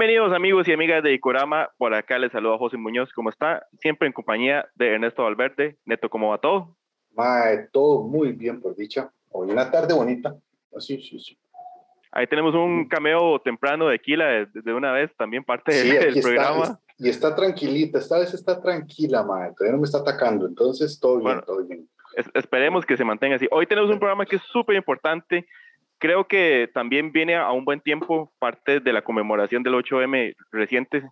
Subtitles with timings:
[0.00, 3.66] Bienvenidos amigos y amigas de Icorama, por acá les saluda José Muñoz, ¿cómo está?
[3.82, 5.76] Siempre en compañía de Ernesto Valverde.
[5.84, 6.74] Neto, ¿cómo va todo?
[7.14, 9.12] Mae, todo muy bien por dicha.
[9.28, 10.34] Hoy una tarde bonita.
[10.74, 11.38] Así, ah, sí, sí.
[12.12, 16.80] Ahí tenemos un cameo temprano de Kila de, una vez, también parte del, programa.
[16.96, 21.18] y está tranquilita, esta vez está tranquila, mae, todavía no me está atacando, entonces todo
[21.18, 21.86] bien, todo bien.
[22.32, 23.46] esperemos que se mantenga así.
[23.50, 25.46] Hoy tenemos un programa que es súper importante
[26.00, 31.04] creo que también viene a un buen tiempo parte de la conmemoración del 8M reciente.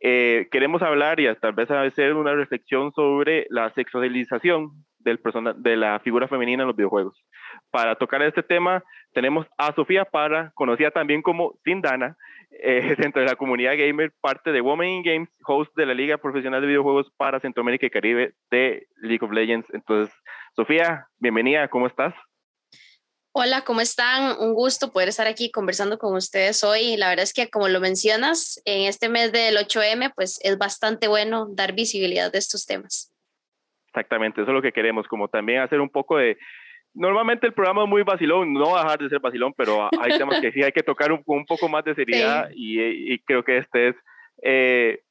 [0.00, 4.70] Eh, queremos hablar y tal vez hacer una reflexión sobre la sexualización
[5.00, 7.22] del persona, de la figura femenina en los videojuegos.
[7.70, 8.82] Para tocar este tema
[9.12, 12.16] tenemos a Sofía Parra, conocida también como Sindana,
[12.62, 16.18] eh, dentro de la comunidad gamer, parte de Women in Games, host de la Liga
[16.18, 19.66] Profesional de Videojuegos para Centroamérica y Caribe de League of Legends.
[19.72, 20.14] Entonces,
[20.54, 22.14] Sofía, bienvenida, ¿cómo estás?
[23.32, 24.36] Hola, ¿cómo están?
[24.40, 26.96] Un gusto poder estar aquí conversando con ustedes hoy.
[26.96, 31.08] La verdad es que, como lo mencionas, en este mes del 8M, pues es bastante
[31.08, 33.12] bueno dar visibilidad de estos temas.
[33.88, 36.38] Exactamente, eso es lo que queremos, como también hacer un poco de...
[36.94, 40.16] Normalmente el programa es muy vacilón, no va a dejar de ser vacilón, pero hay
[40.16, 43.58] temas que sí hay que tocar un, un poco más de seriedad y, creo que
[43.58, 43.96] este es...
[44.42, 45.02] Eh,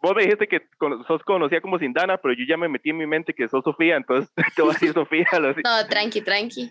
[0.00, 0.62] vos me dijiste que
[1.06, 3.96] sos conocida como Sindana, pero yo ya me metí en mi mente que sos Sofía,
[3.96, 5.26] entonces te voy a decir Sofía.
[5.64, 6.70] No, tranqui, tranqui.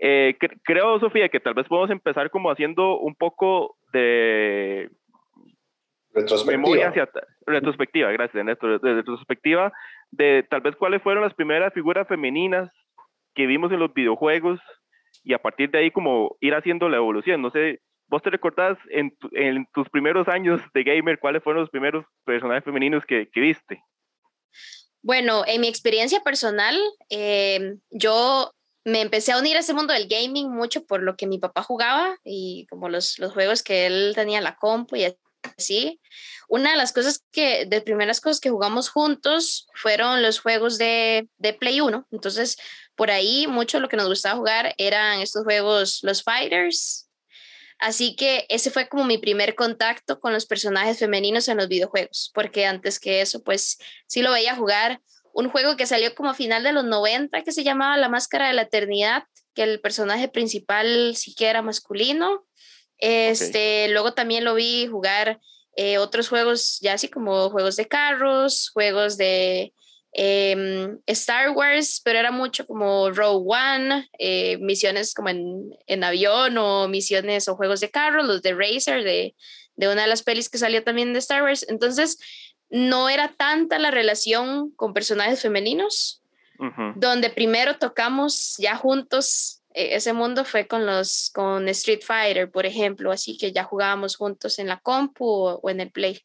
[0.00, 4.90] Eh, creo, Sofía, que tal vez podemos empezar como haciendo un poco de
[6.12, 6.88] retrospectiva.
[6.88, 7.08] hacia
[7.46, 9.72] retrospectiva, gracias, Néstor, de retrospectiva
[10.10, 12.70] de tal vez cuáles fueron las primeras figuras femeninas
[13.34, 14.60] que vimos en los videojuegos
[15.22, 17.42] y a partir de ahí como ir haciendo la evolución.
[17.42, 21.70] No sé, vos te recordás en, en tus primeros años de gamer, cuáles fueron los
[21.70, 23.82] primeros personajes femeninos que, que viste.
[25.02, 26.76] Bueno, en mi experiencia personal,
[27.10, 28.52] eh, yo
[28.84, 31.62] me empecé a unir a ese mundo del gaming mucho por lo que mi papá
[31.62, 35.16] jugaba y como los, los juegos que él tenía en la compu y
[35.56, 36.00] así.
[36.48, 41.28] Una de las cosas que, de primeras cosas que jugamos juntos fueron los juegos de,
[41.38, 42.08] de Play 1.
[42.10, 42.58] Entonces,
[42.94, 47.08] por ahí mucho lo que nos gustaba jugar eran estos juegos, los fighters.
[47.78, 52.30] Así que ese fue como mi primer contacto con los personajes femeninos en los videojuegos,
[52.34, 55.00] porque antes que eso, pues sí lo veía jugar
[55.34, 58.48] un juego que salió como a final de los 90 que se llamaba La Máscara
[58.48, 59.24] de la Eternidad,
[59.54, 62.46] que el personaje principal sí que era masculino.
[62.98, 65.40] Este, Luego también lo vi jugar
[65.76, 69.72] eh, otros juegos, ya así como juegos de carros, juegos de
[70.12, 76.56] em, Star Wars, pero era mucho como Row One, eh, misiones como en, en, avión
[76.58, 79.34] o misiones o juegos de carros, los de Racer, de,
[79.74, 81.66] de una de las pelis que salió también de Star Wars.
[81.68, 82.18] Entonces,
[82.74, 86.20] no era tanta la relación con personajes femeninos,
[86.96, 92.66] donde primero tocamos ya juntos e, ese mundo fue con los con Street Fighter, por
[92.66, 96.20] ejemplo, así que ya jugábamos juntos en la compu o, en el Play.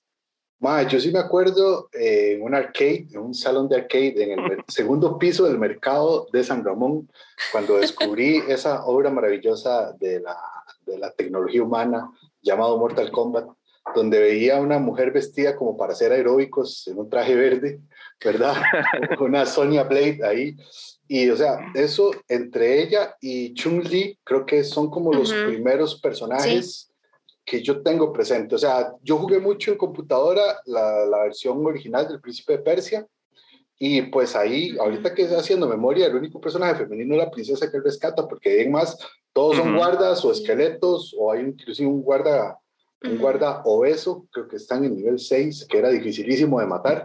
[0.90, 4.64] yo sí me acuerdo eh, en un arcade, en un salón de arcade en el
[4.68, 7.12] segundo piso del mercado de San Ramón,
[7.52, 10.36] cuando descubrí esa obra maravillosa de la,
[10.88, 12.10] de la tecnología humana
[12.42, 13.50] llamado Mortal Kombat
[13.96, 17.80] donde veía a una mujer vestida como para hacer aeróbicos en un traje verde,
[18.24, 18.56] ¿verdad?
[19.20, 20.56] una Sonia Blade ahí.
[21.08, 26.92] Y, o sea, eso entre ella y Chun-Li, creo que son como los primeros personajes
[27.44, 28.54] que yo tengo presente.
[28.54, 33.08] O sea, yo jugué mucho en computadora la, la, versión original del Príncipe de Persia.
[33.80, 37.72] Y pues ahí, ahorita que estoy haciendo memoria, el único personaje femenino es la princesa
[37.72, 38.98] que él rescata, porque además
[39.34, 42.60] todos son guardas o esqueletos, o hay inclusive un guarda
[43.04, 47.04] un guarda obeso, creo que están en nivel 6, que era dificilísimo de matar.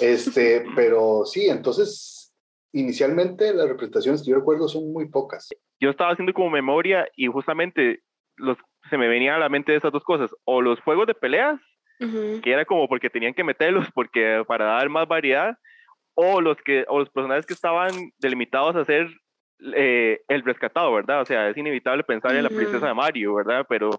[0.00, 2.34] Este, pero sí, entonces,
[2.72, 5.48] inicialmente las representaciones que yo recuerdo son muy pocas.
[5.80, 8.02] Yo estaba haciendo como memoria y justamente
[8.36, 8.58] los,
[8.90, 11.60] se me venían a la mente esas dos cosas, o los juegos de peleas,
[11.98, 15.56] que era como porque tenían que meterlos porque para dar más variedad,
[16.14, 19.08] o los, que, o los personajes que estaban delimitados a ser
[19.76, 21.20] eh, el rescatado, ¿verdad?
[21.20, 23.64] O sea, es inevitable pensar en la princesa de Mario, ¿verdad?
[23.68, 23.90] Pero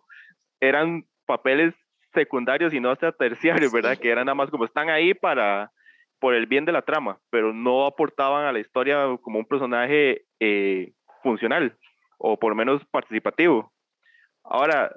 [0.60, 1.76] eran papeles
[2.12, 3.96] secundarios y no hasta terciarios, ¿verdad?
[3.96, 5.72] Que eran nada más como están ahí para
[6.20, 10.26] por el bien de la trama, pero no aportaban a la historia como un personaje
[10.40, 10.92] eh,
[11.22, 11.78] funcional
[12.18, 13.72] o por lo menos participativo.
[14.44, 14.92] Ahora,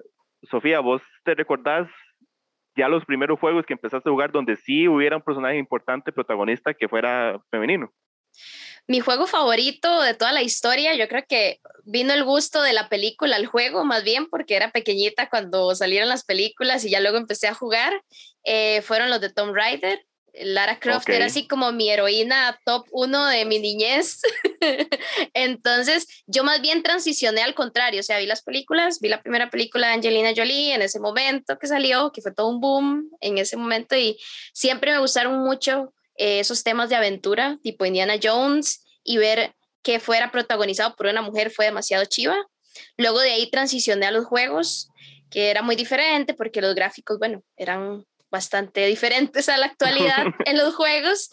[0.51, 1.87] Sofía, vos te recordás
[2.77, 6.73] ya los primeros juegos que empezaste a jugar donde sí hubiera un personaje importante, protagonista,
[6.73, 7.93] que fuera femenino.
[8.87, 12.89] Mi juego favorito de toda la historia, yo creo que vino el gusto de la
[12.89, 17.17] película al juego, más bien porque era pequeñita cuando salieron las películas y ya luego
[17.17, 17.93] empecé a jugar,
[18.45, 20.05] eh, fueron los de Tomb Raider.
[20.35, 24.23] Lara Croft era así como mi heroína top uno de mi niñez.
[25.35, 29.51] Entonces, yo más bien transicioné al contrario, o sea, vi las películas, vi la primera
[29.51, 33.37] película de Angelina Jolie en ese momento que salió, que fue todo un boom en
[33.37, 34.19] ese momento y
[34.55, 39.99] siempre me gustaron mucho eh, esos temas de aventura, tipo Indiana Jones, y ver que
[39.99, 42.37] fuera protagonizado por una mujer fue demasiado chiva.
[42.97, 44.89] Luego de ahí transicioné a los juegos,
[45.33, 50.59] que era muy diferente porque los gráficos, bueno, eran bastante diferentes a la actualidad en
[50.59, 51.29] los juegos,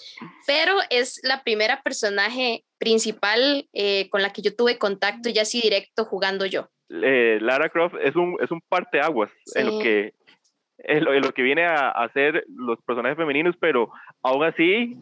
[0.47, 5.61] pero es la primera personaje principal eh, con la que yo tuve contacto ya así
[5.61, 6.67] directo jugando yo.
[6.89, 10.15] Eh, Lara Croft es un, es un parteaguas en lo que
[10.83, 13.89] en lo, que viene a, hacer los personajes femeninos, pero
[14.21, 14.97] aún así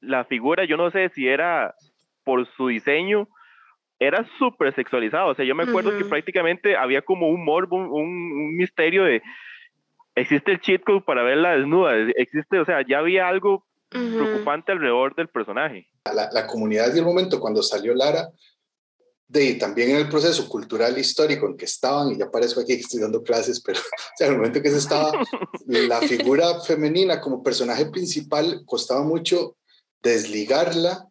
[0.00, 1.74] la figura, yo no sé si era
[2.24, 3.28] por su diseño,
[3.98, 5.30] era súper sexualizado.
[5.30, 9.22] O sea, yo me acuerdo que prácticamente había como un morbo, un, un, misterio de
[10.14, 15.14] existe el cheat code para verla desnuda, existe, o sea, ya había algo preocupante alrededor
[15.14, 15.88] del personaje.
[16.04, 18.28] La, la, comunidad y el momento cuando salió Lara,
[19.28, 23.22] de también en el proceso cultural histórico en que estaban, y ya parezco aquí estudiando
[23.22, 25.12] clases, pero o sea, en el momento que se estaba,
[25.66, 29.56] la figura femenina como personaje principal costaba mucho
[30.02, 31.06] desligarla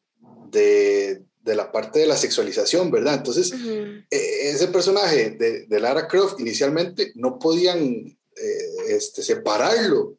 [0.50, 3.16] de, de la parte de la sexualización, ¿verdad?
[3.16, 8.18] Entonces, e, ese personaje de, de, Lara Croft inicialmente no podían eh,
[8.90, 10.18] este, separarlo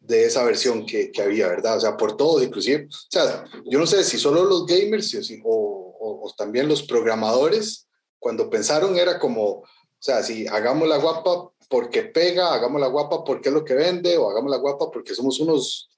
[0.00, 1.78] de esa versión que, que, había, ¿verdad?
[1.78, 2.86] O sea, por todos, inclusive.
[2.90, 5.75] O sea, yo no sé si solo los gamers o,
[6.20, 9.66] o, también los programadores, cuando pensaron era como, o
[9.98, 14.16] sea, si hagamos la guapa porque pega, hagamos la guapa porque es lo que vende,
[14.16, 15.90] o hagamos la guapa porque somos unos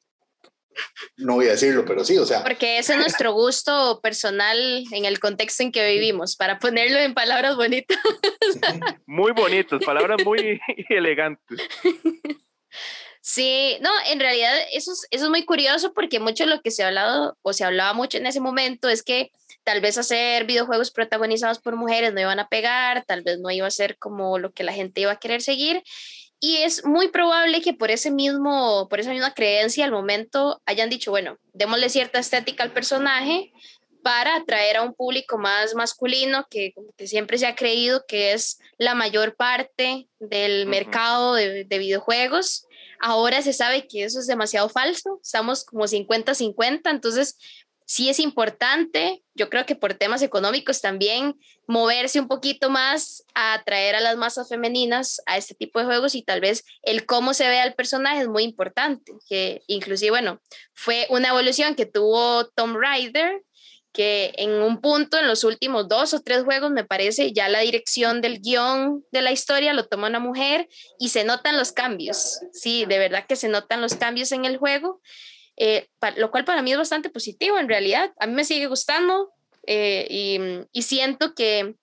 [1.16, 2.42] no voy a decirlo, pero sí, o sea.
[2.42, 7.14] Porque ese es nuestro gusto personal en el contexto en que vivimos, para ponerlo en
[7.14, 7.98] palabras bonitas.
[9.06, 11.60] Muy bonitas, palabras muy elegantes.
[13.20, 16.70] Sí, no, en realidad eso es, eso es muy curioso porque mucho de lo que
[16.70, 19.30] se ha hablado o se hablaba mucho en ese momento es que
[19.64, 23.66] tal vez hacer videojuegos protagonizados por mujeres no iban a pegar, tal vez no iba
[23.66, 25.82] a ser como lo que la gente iba a querer seguir
[26.40, 30.88] y es muy probable que por ese mismo, por esa misma creencia al momento hayan
[30.88, 33.52] dicho, bueno, démosle cierta estética al personaje
[34.02, 38.60] para atraer a un público más masculino que, que siempre se ha creído que es
[38.78, 42.66] la mayor parte del mercado de, de, videojuegos.
[43.00, 47.36] Ahora se sabe que eso es demasiado falso, estamos como 50-50, entonces
[47.88, 53.54] sí es importante, yo creo que por temas económicos también, moverse un poquito más a
[53.54, 57.32] atraer a las masas femeninas a este tipo de juegos y tal vez el cómo
[57.32, 60.38] se ve al personaje es muy importante, que inclusive, bueno,
[60.74, 63.42] fue una evolución que tuvo Tom Raider,
[63.90, 67.60] que en un punto, en los últimos dos o tres juegos, me parece, ya la
[67.60, 70.68] dirección del guion de la historia lo toma una mujer
[70.98, 74.58] y se notan los cambios, sí, de verdad que se notan los cambios en el
[74.58, 75.00] juego.
[75.60, 78.12] Eh, lo cual para mí es bastante positivo en realidad.
[78.20, 79.32] A mí me sigue gustando
[79.66, 80.06] eh,
[80.72, 81.74] y, siento que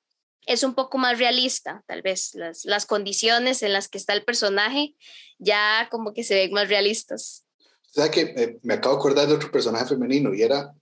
[0.45, 2.33] es un poco más realista, tal vez.
[2.35, 4.95] Las, las, condiciones en las que está el personaje
[5.39, 7.45] ya como que se ven más realistas.
[7.89, 10.73] O sea que eh, me acabo de acordar de otro personaje femenino y era,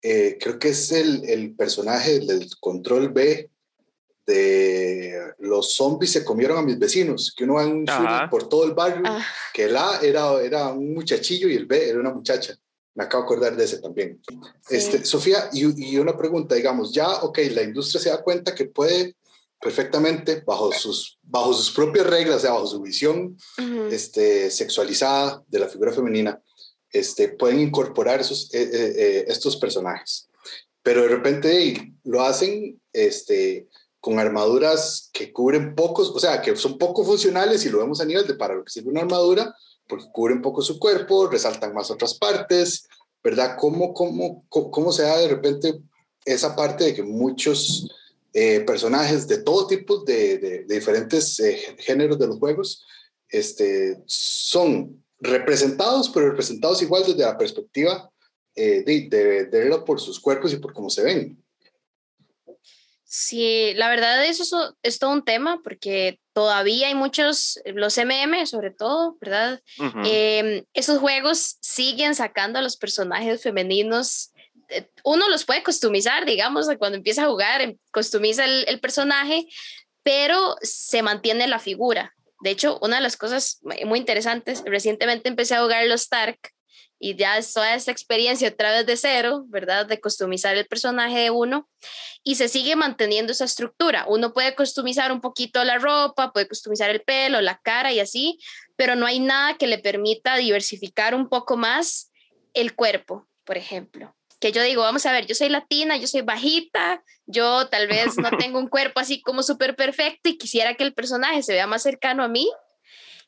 [0.00, 3.50] creo que es el, el personaje del Control B
[5.38, 7.86] los zombies se comieron a mis vecinos, que uno va en
[8.30, 9.24] por todo el barrio, ah.
[9.52, 12.56] que el A era, era un muchachillo y el B era una muchacha.
[12.94, 14.20] Me acabo de acordar de ese también.
[14.68, 18.66] Este, Sofía, y, y, una pregunta, digamos, ya, ok, la industria se da cuenta que
[18.66, 19.16] puede
[19.60, 23.36] perfectamente, bajo sus, bajo sus propias reglas, o sea, bajo su visión
[23.90, 26.40] este, sexualizada de la figura femenina,
[26.90, 30.28] este, pueden incorporar esos, eh, eh, eh, estos personajes.
[30.82, 33.68] Pero de repente lo hacen este,
[34.00, 38.06] con armaduras que cubren pocos, o sea, que son poco funcionales y lo vemos a
[38.06, 39.54] nivel de para lo que sirve una armadura,
[39.86, 42.88] porque cubren poco su cuerpo, resaltan más otras partes,
[43.22, 43.56] ¿verdad?
[43.58, 45.80] ¿Cómo, cómo, cómo, se da de repente
[46.24, 47.88] esa parte de que muchos
[48.32, 52.84] eh, personajes de todo tipo, de, de, diferentes eh, géneros de los juegos,
[53.28, 58.10] este, son representados, pero representados igual desde la perspectiva
[58.54, 61.42] eh, de, de, de verlo por sus cuerpos y por cómo se ven?
[63.12, 68.70] Sí, la verdad eso es, todo un tema porque todavía hay muchos, los MM sobre
[68.70, 69.60] todo, ¿verdad?
[70.04, 74.30] Em, esos juegos siguen sacando a los personajes femeninos.
[74.68, 79.48] Eh, uno los puede customizar, digamos, cuando empieza a jugar, em, customiza el, el personaje,
[80.04, 82.14] pero se mantiene la figura.
[82.42, 86.38] De hecho, una de las cosas muy interesantes, recientemente empecé a jugar los Stark
[87.02, 89.86] y ya es toda esta experiencia otra vez de cero, ¿verdad?
[89.86, 91.66] De customizar el personaje de uno
[92.22, 94.04] y se sigue manteniendo esa estructura.
[94.06, 98.38] Uno puede customizar un poquito la ropa, puede customizar el pelo, la cara y así,
[98.76, 102.12] pero no hay nada que le permita diversificar un poco más
[102.52, 104.14] el cuerpo, por ejemplo.
[104.38, 108.18] Que yo digo, vamos a ver, yo soy latina, yo soy bajita, yo tal vez
[108.18, 111.66] no tengo un cuerpo así como súper perfecto y quisiera que el personaje se vea
[111.66, 112.50] más cercano a mí.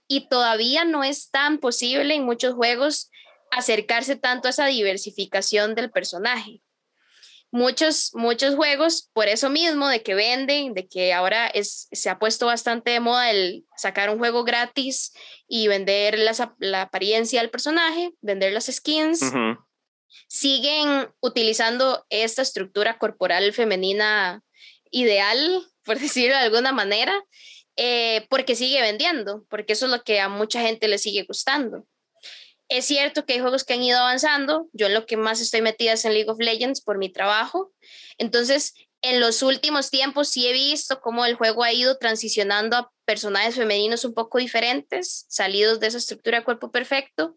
[0.09, 3.11] Y todavía no es tan posible en muchos juegos
[3.53, 6.63] acercarse tanto a esa diversificación del personaje.
[7.51, 12.19] Muchos, muchos juegos, por eso mismo, de que venden, de que ahora es, se ha
[12.19, 15.13] puesto bastante de moda el sacar un juego gratis
[15.47, 16.19] y vender
[16.59, 19.21] la apariencia del personaje, vender las skins,
[20.29, 24.43] siguen utilizando esta estructura corporal femenina
[24.91, 27.15] ideal, por decirlo de alguna manera,
[27.77, 31.87] eh, porque sigue vendiendo, porque eso es lo que a mucha gente le sigue gustando.
[32.75, 34.71] Es cierto que hay juegos que han ido avanzando.
[34.73, 37.71] Yo en lo que más estoy metida es en League of Legends por mi trabajo.
[38.17, 42.91] Entonces, en los últimos tiempos sí he visto cómo el juego ha ido transicionando a
[43.05, 47.37] personajes femeninos un poco diferentes, salidos de esa estructura de cuerpo perfecto.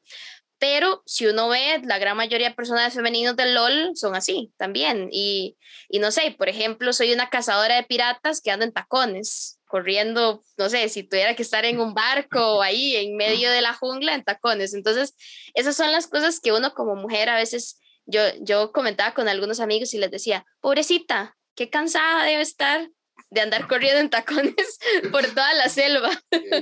[0.57, 5.09] Pero si uno ve, la gran mayoría de personajes femeninos del LOL son así también.
[5.11, 5.57] Y,
[5.89, 10.41] y no sé, por ejemplo, soy una cazadora de piratas que anda en tacones corriendo,
[10.57, 13.73] no sé, si tuviera que estar en un barco o ahí en medio de la
[13.73, 14.73] jungla en tacones.
[14.73, 15.15] Entonces,
[15.53, 19.59] esas son las cosas que uno como mujer a veces, yo, yo comentaba con algunos
[19.59, 22.89] amigos y les decía, pobrecita, qué cansada debe estar
[23.29, 24.79] de andar corriendo en tacones
[25.11, 26.09] por toda la selva.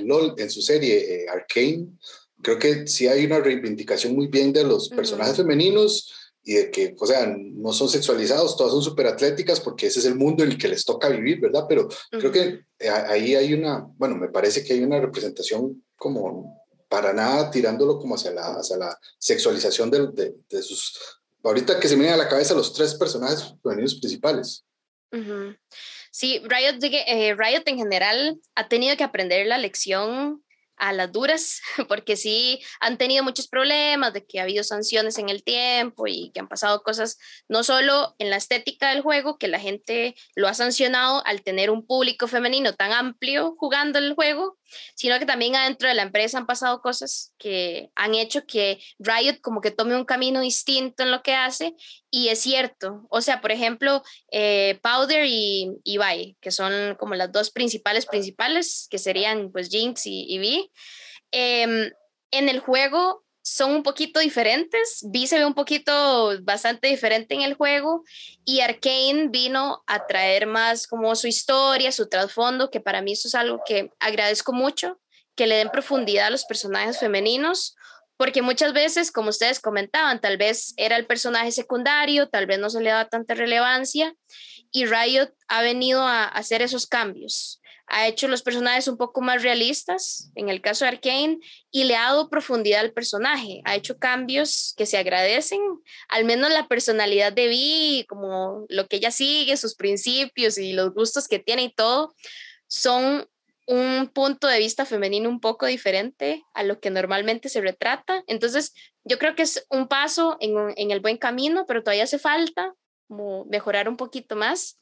[0.02, 1.86] LOL, en su serie eh, Arcane,
[2.42, 6.94] creo que sí hay una reivindicación muy bien de los personajes femeninos y de que,
[6.98, 10.52] o sea, no son sexualizados, todas son súper atléticas porque ese es el mundo en
[10.52, 11.64] el que les toca vivir, ¿verdad?
[11.66, 16.62] Pero creo que eh, ahí hay una, bueno, me parece que hay una representación como
[16.86, 20.98] para nada tirándolo como hacia la, hacia la sexualización de, de, sus...
[21.42, 24.64] Ahorita que se me vienen a la cabeza los tres personajes femeninos principales.
[26.10, 30.43] Sí, Riot, eh, Riot en general ha tenido que aprender la lección
[30.76, 35.28] a las duras, porque sí han tenido muchos problemas de que ha habido sanciones en
[35.28, 39.48] el tiempo y que han pasado cosas no solo en la estética del juego, que
[39.48, 44.58] la gente lo ha sancionado al tener un público femenino tan amplio jugando el juego,
[44.94, 49.40] sino que también adentro de la empresa han pasado cosas que han hecho que Riot
[49.40, 51.74] como que tome un camino distinto en lo que hace
[52.10, 55.98] y es cierto, o sea, por ejemplo, eh, Powder y, y
[56.40, 60.70] que son como las dos principales principales, que serían pues Jinx y, y
[61.32, 61.90] em,
[62.30, 65.00] en el juego son un poquito diferentes.
[65.10, 68.02] Vi se ve un poquito bastante diferente en el juego
[68.44, 73.28] y Arkane vino a traer más como su historia, su trasfondo, que para mí eso
[73.28, 74.98] es algo que agradezco mucho,
[75.36, 77.76] que le den profundidad a los personajes femeninos,
[78.16, 82.70] porque muchas veces, como ustedes comentaban, tal vez era el personaje secundario, tal vez no
[82.70, 84.14] se le daba tanta relevancia
[84.72, 89.42] y Riot ha venido a hacer esos cambios ha hecho los personajes un poco más
[89.42, 91.38] realistas, en el caso de Arkane,
[91.70, 93.60] y le ha dado profundidad al personaje.
[93.64, 95.60] Ha hecho cambios que se agradecen,
[96.08, 100.94] al menos la personalidad de Vi, como lo que ella sigue, sus principios y los
[100.94, 102.14] gustos que tiene y todo,
[102.66, 103.28] son
[103.66, 108.22] un punto de vista femenino un poco diferente a lo que normalmente se retrata.
[108.26, 108.74] Entonces,
[109.04, 112.74] yo creo que es un paso en, en el buen camino, pero todavía hace falta
[113.48, 114.78] mejorar un poquito más.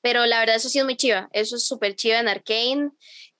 [0.00, 1.28] Pero la verdad, eso sí es muy chiva.
[1.32, 2.90] Eso es súper chiva en Arkane,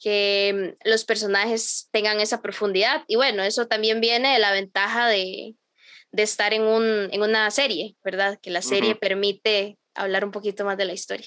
[0.00, 3.04] que mm, los personajes tengan esa profundidad.
[3.08, 5.54] Y bueno, eso también viene de la ventaja de,
[6.12, 8.38] de estar en, un, en una serie, ¿verdad?
[8.42, 11.26] Que la serie permite hablar un poquito más de la historia.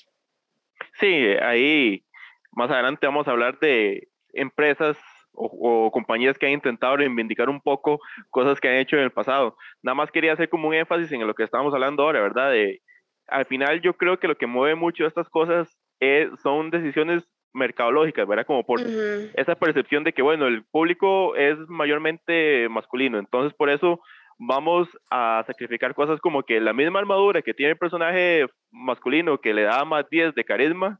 [0.99, 1.07] Sí,
[1.41, 2.03] ahí
[2.51, 4.97] más adelante vamos a hablar de empresas
[5.33, 5.45] o,
[5.85, 7.99] o, compañías que han intentado reivindicar un poco
[8.29, 9.55] cosas que han hecho en el pasado.
[9.81, 12.51] Nada más quería hacer como un énfasis en lo que estábamos hablando ahora, ¿verdad?
[12.51, 12.81] De
[13.31, 17.23] al final yo creo que lo que mueve mucho estas cosas es, son decisiones
[17.53, 18.45] mercadológicas, ¿verdad?
[18.45, 24.01] Como por esa percepción de que, bueno, el público es mayormente masculino, entonces por eso
[24.37, 29.53] vamos a sacrificar cosas como que la misma armadura que tiene el personaje masculino que
[29.53, 30.99] le da más 10 de carisma,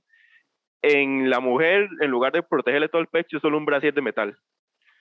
[0.83, 4.01] en la mujer, en lugar de protegerle todo el pecho, es solo un brasier de
[4.01, 4.37] metal.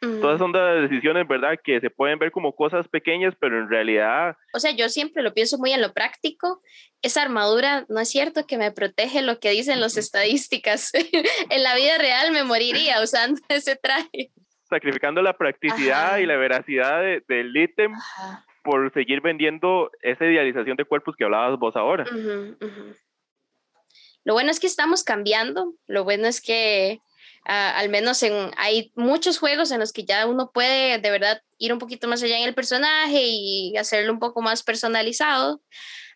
[0.00, 1.59] Todas son decisiones, ¿verdad?
[1.62, 4.35] Que se pueden ver como cosas pequeñas, pero en realidad...
[4.54, 6.62] O sea, yo siempre lo pienso muy en lo práctico.
[7.02, 10.92] Esa armadura, no es cierto que me protege lo que dicen las estadísticas.
[11.50, 14.33] en la vida real me moriría usando ese traje.
[14.71, 17.92] Sacrificando la practicidad y la veracidad del ítem
[18.62, 22.07] por seguir vendiendo esa idealización de cuerpos que hablabas vos ahora.
[24.25, 25.75] Lo bueno es que estamos cambiando.
[25.87, 27.00] Lo bueno es que
[27.44, 31.73] al menos en, hay muchos juegos en los que ya uno puede de verdad ir
[31.73, 35.61] un poquito más allá en el personaje y hacerlo un poco más personalizado.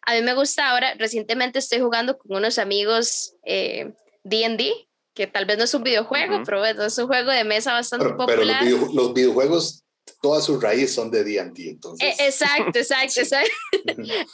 [0.07, 5.47] A mí me gusta ahora, recientemente estoy jugando con unos amigos D&D, eh, que tal
[5.47, 8.61] vez no es un videojuego, pero es un juego de mesa bastante popular.
[8.63, 9.84] Pero los, videojuegos
[10.25, 11.69] toda su raíz son de D&D.
[11.69, 12.19] Entonces.
[12.19, 13.53] E, exacto, exacto, exacto.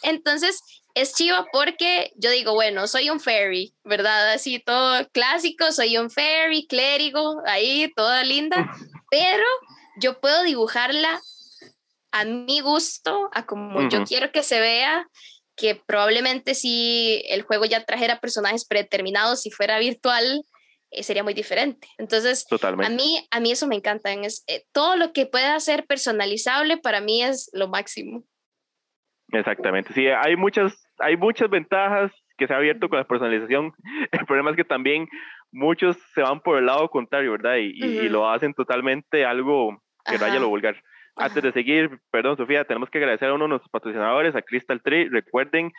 [0.05, 0.61] Entonces,
[0.95, 4.31] es chiva porque yo digo, bueno, soy un fairy, ¿verdad?
[4.31, 8.71] Así todo clásico, soy un fairy, clérigo, ahí toda linda,
[9.11, 9.45] pero
[10.01, 11.21] yo puedo dibujarla
[12.13, 15.09] a mi gusto, a como yo quiero que se vea,
[15.57, 20.45] que probablemente si el juego ya trajera personajes predeterminados, si fuera virtual,
[20.91, 21.89] eh, sería muy diferente.
[21.99, 24.13] Entonces, a mí, a mí eso me encanta.
[24.13, 28.25] Es, eh, todo lo que pueda ser personalizable para mí es lo máximo.
[29.33, 33.73] Exactamente, sí, hay muchas, hay muchas ventajas que se ha abierto con la personalización.
[34.11, 35.09] El problema es que también
[35.53, 37.57] muchos se van por el lado contrario, ¿verdad?
[37.57, 40.77] Y, lo hacen totalmente algo que vaya lo vulgar.
[41.17, 44.81] Antes de seguir, perdón Sofía, tenemos que agradecer a uno de nuestros patrocinadores, a Crystal
[44.81, 45.09] Tree.
[45.09, 45.73] Recuerden,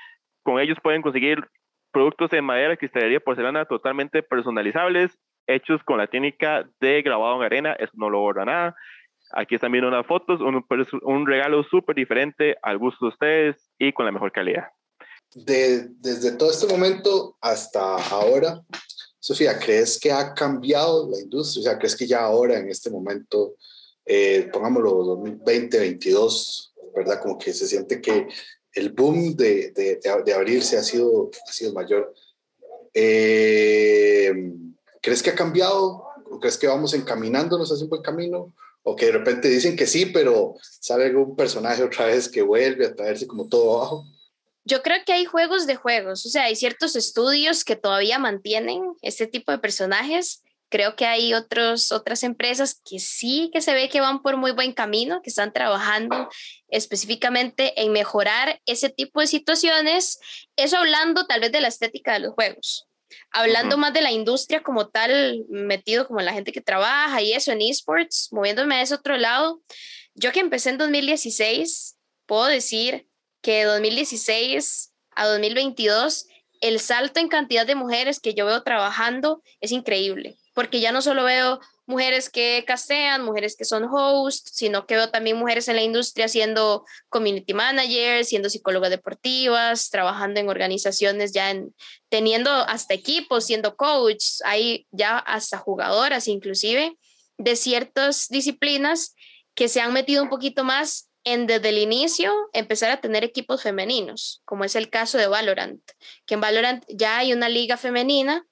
[0.43, 1.47] con ellos pueden conseguir
[1.91, 5.17] productos de madera, cristalería, porcelana totalmente personalizables,
[5.47, 8.75] hechos con la técnica de grabado en arena, eso no lo borra nada.
[9.33, 10.65] Aquí están viendo unas fotos, un,
[11.03, 14.67] un regalo súper diferente al gusto de ustedes y con la mejor calidad.
[15.33, 18.61] De, desde todo este momento hasta ahora,
[19.19, 21.61] Sofía, ¿crees que ha cambiado la industria?
[21.61, 23.55] O sea, ¿crees que ya ahora, en este momento,
[24.05, 27.21] eh, pongámoslo 2020, 2022, ¿verdad?
[27.21, 28.27] Como que se siente que
[28.73, 32.13] el boom de, de, de, abrirse ha sido, ha sido mayor.
[32.93, 34.33] Eh,
[35.01, 36.05] ¿Crees que ha cambiado?
[36.29, 38.53] ¿O crees que vamos encaminándonos hacia un buen camino?
[38.83, 42.87] o que de repente dicen que sí, pero sale algún personaje otra vez que vuelve
[42.87, 44.05] a traerse como todo abajo.
[44.63, 48.93] Yo creo que hay juegos de juegos, o sea, hay ciertos estudios que todavía mantienen
[49.01, 50.43] este tipo de personajes.
[50.71, 54.51] Creo que hay otros, otras empresas que sí que se ve que van por muy
[54.51, 56.29] buen camino, que están trabajando
[56.69, 60.17] específicamente en mejorar ese tipo de situaciones.
[60.55, 62.87] Eso hablando tal vez de la estética de los juegos.
[63.31, 67.51] Hablando más de la industria como tal, metido como la gente que trabaja y eso
[67.51, 69.61] en esports, moviéndome a ese otro lado,
[70.15, 73.09] yo que empecé en 2016, puedo decir
[73.41, 76.27] que de 2016 a 2022,
[76.61, 81.01] el salto en cantidad de mujeres que yo veo trabajando es increíble, porque ya no
[81.01, 85.75] solo veo mujeres que castean, mujeres que son hosts, sino que veo también mujeres en
[85.75, 91.75] la industria siendo community managers, siendo psicólogas deportivas, trabajando en organizaciones ya en,
[92.09, 96.97] teniendo hasta equipos, siendo coaches, hay ya hasta jugadoras inclusive
[97.37, 99.15] de ciertas disciplinas
[99.53, 103.61] que se han metido un poquito más en desde el inicio empezar a tener equipos
[103.61, 105.81] femeninos, como es el caso de Valorant,
[106.25, 108.45] que en Valorant ya hay una liga femenina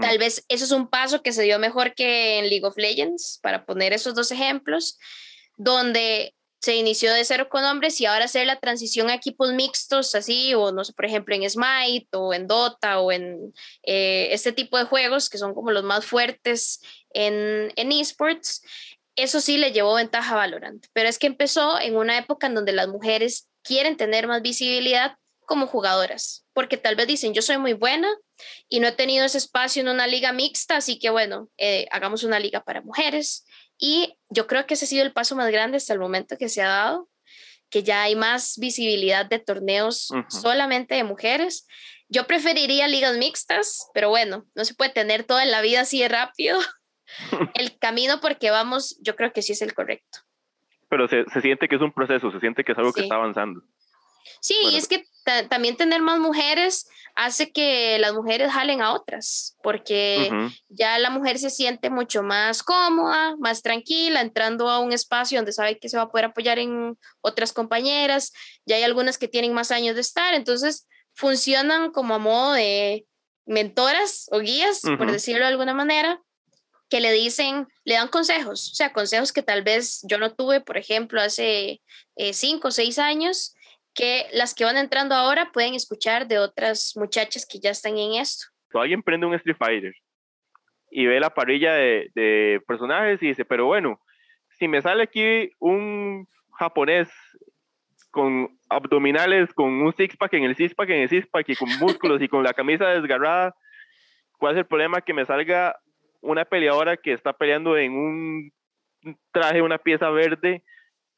[0.00, 3.38] Tal vez eso es un paso que se dio mejor que en League of Legends,
[3.42, 4.98] para poner esos dos ejemplos,
[5.56, 10.14] donde se inició de cero con hombres y ahora hacer la transición a equipos mixtos,
[10.14, 14.52] así, o no sé, por ejemplo, en Smite o en Dota o en eh, este
[14.52, 18.62] tipo de juegos que son como los más fuertes en, en esports,
[19.14, 20.84] eso sí le llevó ventaja a Valorant.
[20.92, 25.16] Pero es que empezó en una época en donde las mujeres quieren tener más visibilidad
[25.48, 28.06] como jugadoras, porque tal vez dicen, yo soy muy buena
[28.68, 32.22] y no he tenido ese espacio en una liga mixta, así que bueno, eh, hagamos
[32.22, 33.46] una liga para mujeres.
[33.78, 36.50] Y yo creo que ese ha sido el paso más grande hasta el momento que
[36.50, 37.08] se ha dado,
[37.70, 41.66] que ya hay más visibilidad de torneos solamente de mujeres.
[42.08, 46.00] Yo preferiría ligas mixtas, pero bueno, no se puede tener todo en la vida así
[46.00, 46.58] de rápido.
[47.54, 50.18] el camino porque vamos, yo creo que sí es el correcto.
[50.90, 53.14] Pero se, se siente que es un proceso, se siente que es algo que está
[53.14, 53.62] avanzando.
[54.40, 55.04] Sí, y es que
[55.48, 60.30] también tener más mujeres hace que las mujeres jalen a otras, porque
[60.68, 65.52] ya la mujer se siente mucho más cómoda, más tranquila, entrando a un espacio donde
[65.52, 68.32] sabe que se va a poder apoyar en otras compañeras,
[68.66, 73.04] ya hay algunas que tienen más años de estar, entonces funcionan como a modo de
[73.46, 76.22] mentoras o guías, por decirlo de alguna manera,
[76.88, 80.60] que le dicen, le dan consejos, o sea, consejos que tal vez yo no tuve,
[80.60, 81.82] por ejemplo, hace
[82.16, 83.54] eh, cinco o seis años,
[83.98, 88.20] que las que van entrando ahora pueden escuchar de otras muchachas que ya están en
[88.20, 88.46] esto.
[88.72, 89.92] Alguien prende un Street Fighter
[90.92, 94.00] y ve la parrilla de, de personajes y dice, pero bueno,
[94.50, 97.08] si me sale aquí un japonés
[98.12, 102.28] con abdominales, con un six-pack en el six-pack, en el six-pack y con músculos y
[102.28, 103.56] con la camisa desgarrada,
[104.38, 105.76] ¿cuál es el problema que me salga
[106.20, 108.52] una peleadora que está peleando en un
[109.32, 110.62] traje, una pieza verde?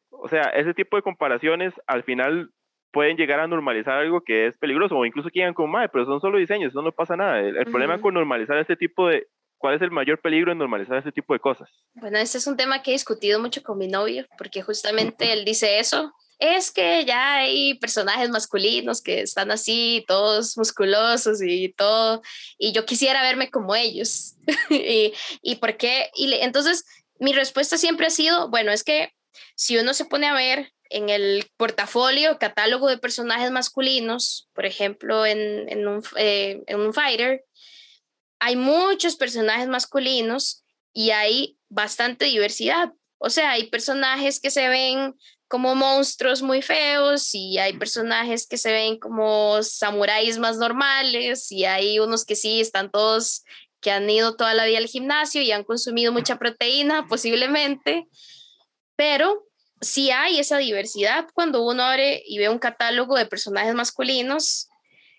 [0.08, 2.50] O sea, ese tipo de comparaciones al final
[2.92, 6.20] pueden llegar a normalizar algo que es peligroso o incluso quieran como, madre, pero son
[6.20, 7.40] solo diseños, eso no pasa nada.
[7.40, 9.26] El, problema con normalizar este tipo de,
[9.58, 11.68] ¿cuál es el mayor peligro en normalizar este tipo de cosas?
[11.94, 15.44] Bueno, este es un tema que he discutido mucho con mi novio, porque justamente él
[15.44, 16.12] dice eso.
[16.38, 22.22] Es que ya hay personajes masculinos que están así, todos musculosos y todo,
[22.58, 24.36] y yo quisiera verme como ellos.
[24.70, 26.86] y, y por qué, y entonces
[27.18, 29.12] mi respuesta siempre ha sido, bueno, es que
[29.54, 35.24] si uno se pone a ver en el portafolio, catálogo de personajes masculinos, por ejemplo,
[35.24, 37.44] en, un, eh, en un fighter,
[38.40, 42.92] hay muchos personajes masculinos y hay bastante diversidad.
[43.18, 45.14] O sea, hay personajes que se ven
[45.46, 51.64] como monstruos muy feos y hay personajes que se ven como samuráis más normales y
[51.64, 53.44] hay unos que sí están todos
[53.80, 58.06] que han ido toda la vida al gimnasio y han consumido mucha proteína posiblemente,
[58.96, 59.49] pero
[59.80, 64.68] sí hay esa diversidad cuando uno abre y ve un catálogo de personajes masculinos.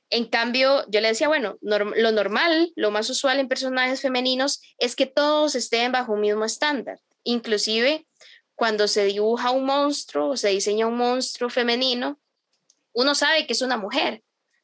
[0.10, 4.96] En cambio, yo le decía, bueno, lo normal, lo más usual en personajes femeninos es
[4.96, 7.00] que todos estén bajo un mismo estándar.
[7.24, 8.06] Inclusive,
[8.56, 12.20] cuando se dibuja un monstruo o se diseña un monstruo femenino,
[12.94, 14.22] uno sabe que es una mujer,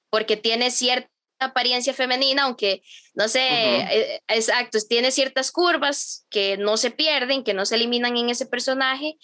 [0.10, 2.82] porque tiene cierta apariencia femenina, aunque
[3.14, 8.18] no sé, eh, exacto, tiene ciertas curvas que no se pierden, que no se eliminan
[8.18, 9.18] en ese personaje,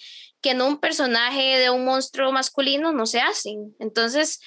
[0.44, 3.76] que en un personaje de un monstruo masculino no se hacen.
[3.80, 4.40] Entonces,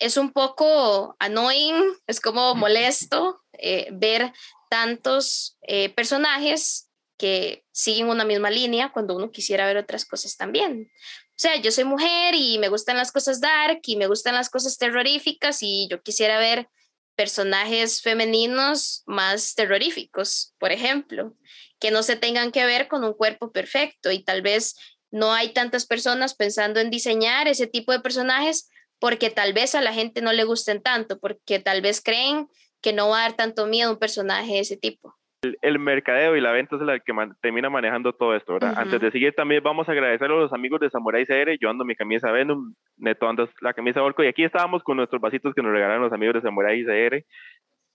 [0.00, 4.32] es un poco annoying, es como molesto eh, ver
[4.68, 6.88] tantos eh, personajes
[7.18, 10.90] que siguen una misma línea cuando uno quisiera ver otras cosas también.
[11.28, 14.48] O sea, yo soy mujer y me gustan las cosas dark y me gustan las
[14.48, 16.68] cosas terroríficas y yo quisiera ver
[17.14, 21.36] personajes femeninos más terroríficos, por ejemplo,
[21.78, 24.74] que no se tengan que ver con un cuerpo perfecto y tal vez
[25.12, 29.80] no hay tantas personas pensando en diseñar ese tipo de personajes porque tal vez a
[29.80, 32.48] la gente no le gusten tanto, porque tal vez creen
[32.80, 35.16] que no va a dar tanto miedo un personaje de ese tipo
[35.60, 38.74] el, mercadeo y la venta es la que termina manejando todo esto, ¿verdad?
[38.76, 41.58] Antes de seguir, también vamos a agradecer a los amigos de Samurai CR.
[41.60, 45.20] Yo ando mi camisa Venom, Neto ando la camisa Orco, y aquí estábamos con nuestros
[45.20, 47.24] vasitos que nos regalaron los amigos de Samurai CR.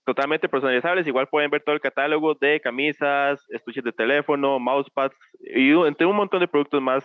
[0.08, 5.70] Totalmente personalizables, igual pueden ver todo el catálogo de camisas, estuches de teléfono, mousepads y
[5.86, 7.04] entre un montón de productos más.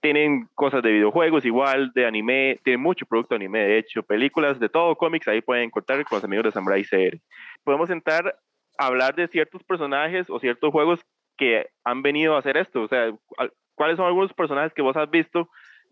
[0.00, 4.68] Tienen cosas de videojuegos, igual de anime, tienen mucho producto anime, de hecho, películas, de
[4.68, 7.18] todo, cómics, ahí pueden encontrar con los amigos de Samurai CR.
[7.64, 8.38] Podemos entrar
[8.78, 11.00] hablar de ciertos personajes o ciertos juegos
[11.36, 12.82] que han venido a hacer esto.
[12.82, 13.12] O sea,
[13.74, 15.50] ¿cuáles son algunos personajes que vos has visto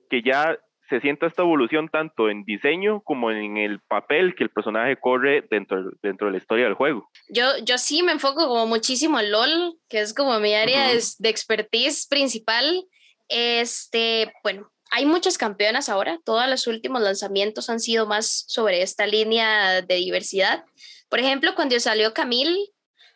[0.09, 0.57] que ya
[0.89, 5.45] se sienta esta evolución tanto en diseño como en el papel que el personaje corre
[5.51, 7.09] dentro, dentro de la historia del juego.
[7.29, 11.03] Yo, yo sí me enfoco como muchísimo en LOL, que es como mi área de,
[11.19, 12.85] de, expertise principal.
[13.29, 19.07] Este, bueno, hay muchas campeonas ahora, todos los últimos lanzamientos han sido más sobre esta
[19.07, 20.65] línea de diversidad.
[21.09, 22.71] Por ejemplo, cuando salió Camille,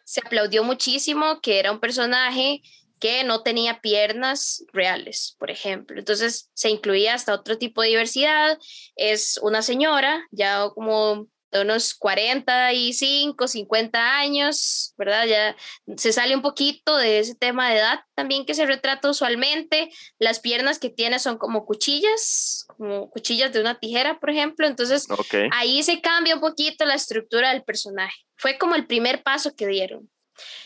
[0.04, 2.62] se aplaudió muchísimo que era un personaje
[3.00, 5.98] que no tenía piernas reales, por ejemplo.
[5.98, 8.58] Entonces se incluía hasta otro tipo de diversidad.
[8.94, 15.26] Es una señora, ya como de unos 45, 50 años, ¿verdad?
[15.26, 15.56] Ya
[15.96, 19.90] se sale un poquito de ese tema de edad también que se retrata usualmente.
[20.18, 24.66] Las piernas que tiene son como cuchillas, como cuchillas de una tijera, por ejemplo.
[24.66, 25.08] Entonces
[25.52, 28.16] ahí se cambia un poquito la estructura del personaje.
[28.36, 30.08] Fue como el primer paso que dieron.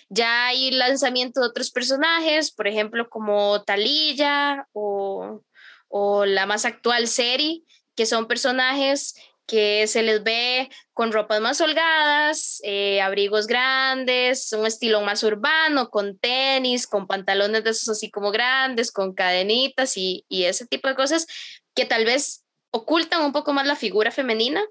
[0.09, 5.43] Ya hay lanzamiento de otros personajes, por ejemplo, como Talilla o,
[5.89, 7.63] o la más actual serie,
[7.95, 9.15] que son personajes
[9.47, 15.91] que se les ve con ropas más holgadas, eh, abrigos grandes, un estilo más urbano,
[15.91, 20.89] con tenis, con pantalones de esos así como grandes, con cadenitas y, y ese tipo
[20.89, 21.27] de cosas
[21.75, 24.65] que tal vez ocultan un poco más la figura femenina,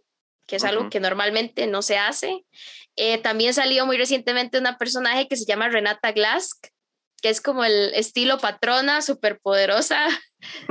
[0.46, 2.46] que es algo que normalmente no se hace.
[2.96, 6.68] Eh, también salió muy recientemente una personaje que se llama Renata Glask,
[7.22, 10.08] que es como el estilo patrona, súper poderosa,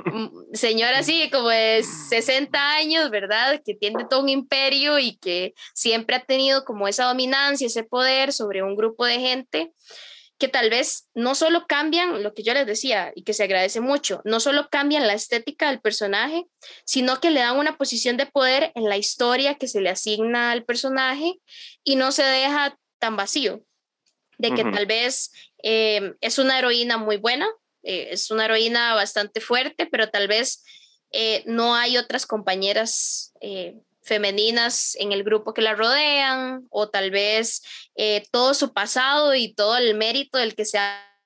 [0.04, 3.60] mm, señora así como de 60 años, ¿verdad?
[3.64, 8.32] Que tiene todo un imperio y que siempre ha tenido como esa dominancia, ese poder
[8.32, 9.72] sobre un grupo de gente
[10.42, 13.80] que tal vez no solo cambian lo que yo les decía y que se agradece
[13.80, 16.46] mucho, no solo cambian la estética del personaje,
[16.84, 20.50] sino que le dan una posición de poder en la historia que se le asigna
[20.50, 21.38] al personaje
[21.84, 23.64] y no se deja tan vacío.
[24.36, 25.30] De que tal vez
[25.62, 27.46] eh, es una heroína muy buena,
[27.84, 30.64] eh, es una heroína bastante fuerte, pero tal vez
[31.12, 33.32] eh, no hay otras compañeras
[34.02, 37.62] femeninas en el grupo que la rodean, o tal vez
[38.30, 40.78] todo su pasado y todo el mérito del que se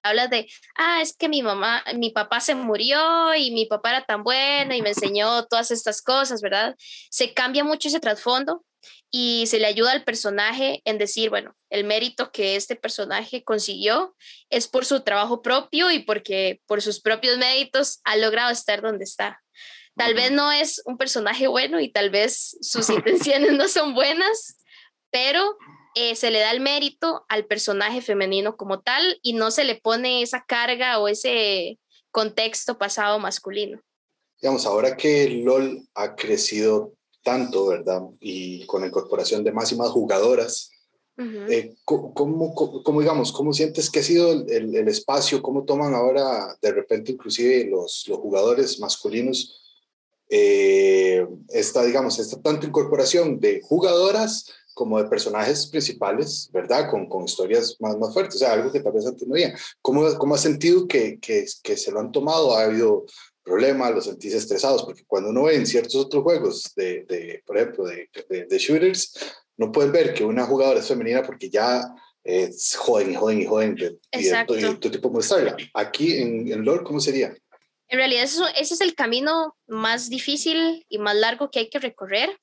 [0.02, 4.04] habla de, ah, es que mi mamá, mi papá se murió y mi papá era
[4.04, 6.76] tan bueno y me enseñó todas estas cosas, ¿verdad?
[7.10, 8.64] Se cambia mucho ese trasfondo
[9.10, 14.14] y se le ayuda al personaje en decir, bueno, el mérito que este personaje consiguió
[14.48, 19.04] es por su trabajo propio y porque por sus propios méritos ha logrado estar donde
[19.04, 19.42] está.
[19.96, 24.58] Tal vez no es un personaje bueno y tal vez sus intenciones no son buenas,
[25.10, 25.56] pero
[25.94, 29.76] eh, se le da el mérito al personaje femenino como tal y no se le
[29.76, 31.78] pone esa carga o ese
[32.10, 33.80] contexto pasado masculino.
[34.40, 38.02] Digamos, ahora que LOL ha crecido tanto, ¿verdad?
[38.20, 40.70] Y con la incorporación de más y más jugadoras,
[41.18, 45.40] eh, ¿cómo, digamos, cómo sientes que ha sido el, el, espacio?
[45.40, 49.65] ¿Cómo toman ahora de repente inclusive los, los jugadores masculinos
[50.28, 56.90] eh, esta, digamos, esta tanta incorporación de jugadoras como de personajes principales, ¿verdad?
[56.90, 59.56] Con, con historias más, más fuertes, o sea, algo que tal vez antes no había.
[59.80, 62.54] ¿Cómo, cómo has sentido que, que, que se lo han tomado?
[62.54, 63.06] ¿Ha habido
[63.42, 63.94] problemas?
[63.94, 64.82] ¿Los sentís estresados?
[64.82, 69.14] Porque cuando uno ve en ciertos otros juegos, de, de por ejemplo, de, de, shooters,
[69.56, 71.82] no pueden ver que una jugadora es femenina porque ya
[72.22, 73.76] es joden y joden y joden
[74.12, 75.56] y, y, tu tipo mostrarla.
[75.72, 77.34] Aquí en, en LOL, ¿cómo sería?
[77.88, 81.78] En realidad eso, ese es el camino más difícil y más largo que hay que
[81.78, 82.38] recorrer.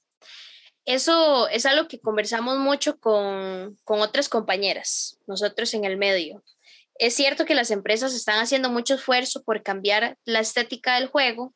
[0.86, 6.44] Eso es algo que conversamos mucho con, con otras compañeras, nosotros en el medio.
[6.96, 11.54] Es cierto que las empresas están haciendo mucho esfuerzo por cambiar la estética del juego,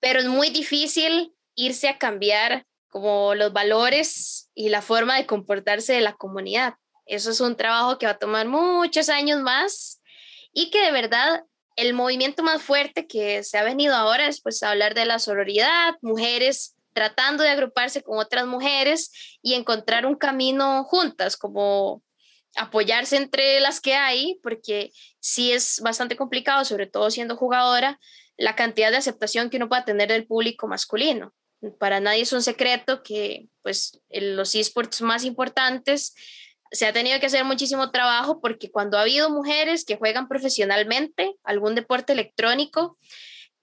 [0.00, 5.92] pero es muy difícil irse a cambiar como los valores y la forma de comportarse
[5.92, 6.74] de la comunidad.
[7.06, 10.00] Eso es un trabajo que va a tomar muchos años más
[10.52, 11.44] y que de verdad
[11.78, 15.94] el movimiento más fuerte que se ha venido ahora es pues hablar de la sororidad,
[16.02, 22.02] mujeres tratando de agruparse con otras mujeres y encontrar un camino juntas, como
[22.56, 28.00] apoyarse entre las que hay, porque sí es bastante complicado, sobre todo siendo jugadora,
[28.36, 31.32] la cantidad de aceptación que uno pueda tener del público masculino.
[31.78, 36.16] Para nadie es un secreto que pues los esports más importantes
[36.70, 41.34] se ha tenido que hacer muchísimo trabajo porque cuando ha habido mujeres que juegan profesionalmente
[41.44, 42.98] algún deporte electrónico,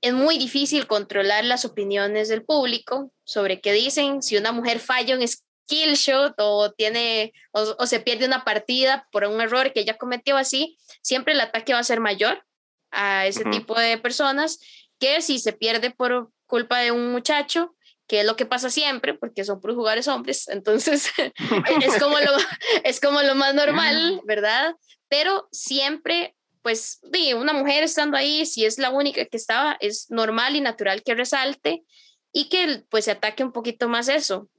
[0.01, 5.17] es muy difícil controlar las opiniones del público sobre qué dicen, si una mujer falla
[5.17, 9.97] un skill shot o tiene o, se pierde una partida por un error que ella
[9.97, 12.43] cometió así, siempre el ataque va a ser mayor
[12.91, 14.59] a ese tipo de personas
[14.99, 17.74] que si se pierde por culpa de un muchacho
[18.07, 21.09] que es lo que pasa siempre, porque son puros jugadores hombres, entonces
[21.81, 22.31] es, como lo,
[22.83, 24.75] es como lo más normal, ¿verdad?
[25.07, 26.99] Pero siempre, pues,
[27.35, 31.15] una mujer estando ahí, si es la única que estaba, es normal y natural que
[31.15, 31.83] resalte
[32.31, 34.49] y que pues se ataque un poquito más eso.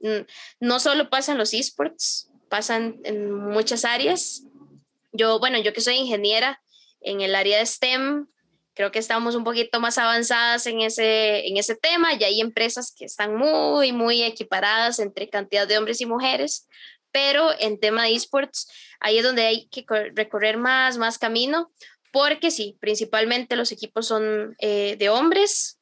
[0.59, 4.43] No solo pasa en los esports, pasan en muchas áreas.
[5.11, 6.59] Yo, bueno, yo que soy ingeniera
[7.01, 8.27] en el área de STEM,
[8.77, 12.15] Creo que estamos un poquito más avanzadas en ese, en ese tema.
[12.15, 16.67] Ya hay empresas que están muy, muy equiparadas entre cantidad de hombres y mujeres,
[17.11, 21.71] pero en tema de esports, ahí es donde hay que recorrer más, más camino,
[22.13, 25.79] porque sí, principalmente los equipos son eh, de hombres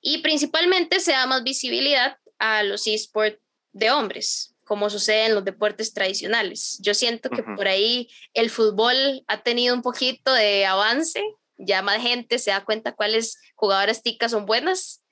[0.00, 5.44] y principalmente se da más visibilidad a los esports de hombres como sucede en los
[5.46, 6.78] deportes tradicionales.
[6.82, 11.22] Yo siento que por ahí el fútbol ha tenido un poquito de avance
[11.58, 15.04] ya más gente se da cuenta cuáles jugadoras ticas son buenas,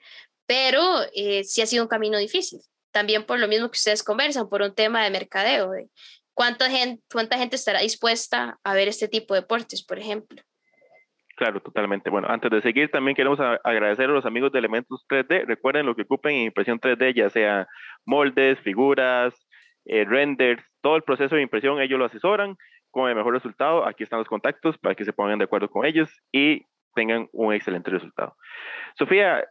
[0.46, 0.80] pero
[1.14, 2.60] eh, sí ha sido un camino difícil.
[2.92, 5.88] También por lo mismo que ustedes conversan, por un tema de mercadeo, de
[6.32, 10.40] cuánta gente, cuánta gente estará dispuesta a ver este tipo de deportes, por ejemplo.
[11.36, 12.08] Claro, totalmente.
[12.08, 15.44] Bueno, antes de seguir, también queremos agradecer a los amigos de Elementos 3D.
[15.44, 17.66] Recuerden lo que ocupen en impresión 3D, ya sea
[18.06, 19.34] moldes, figuras,
[19.84, 22.56] eh, renders, todo el proceso de impresión, ellos lo asesoran
[22.96, 23.86] con el mejor resultado.
[23.86, 27.52] Aquí están los contactos para que se pongan de acuerdo con ellos y tengan un
[27.52, 28.34] excelente resultado.
[28.98, 29.46] Sofía,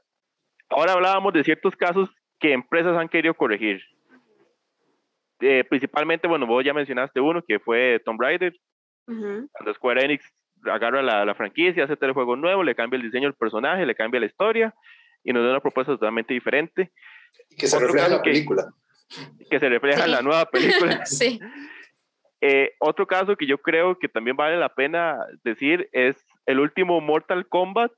[0.67, 3.83] ahora hablábamos de ciertos casos que empresas han querido corregir.
[5.41, 8.55] Eh, principalmente, bueno, vos ya mencionaste uno que fue Tomb Raider.
[9.05, 10.25] Cuando Square Enix
[10.63, 13.93] agarra la, la franquicia, hace el juego nuevo, le cambia el diseño del personaje, le
[13.93, 14.73] cambia la historia
[15.23, 16.91] y nos da una propuesta totalmente diferente.
[17.55, 18.73] Que se refleja en la película.
[19.51, 21.05] Que se refleja en la nueva película.
[21.05, 21.39] sí.
[22.41, 27.01] Eh, otro caso que yo creo que también vale la pena decir es el último
[27.01, 27.91] Mortal Kombat,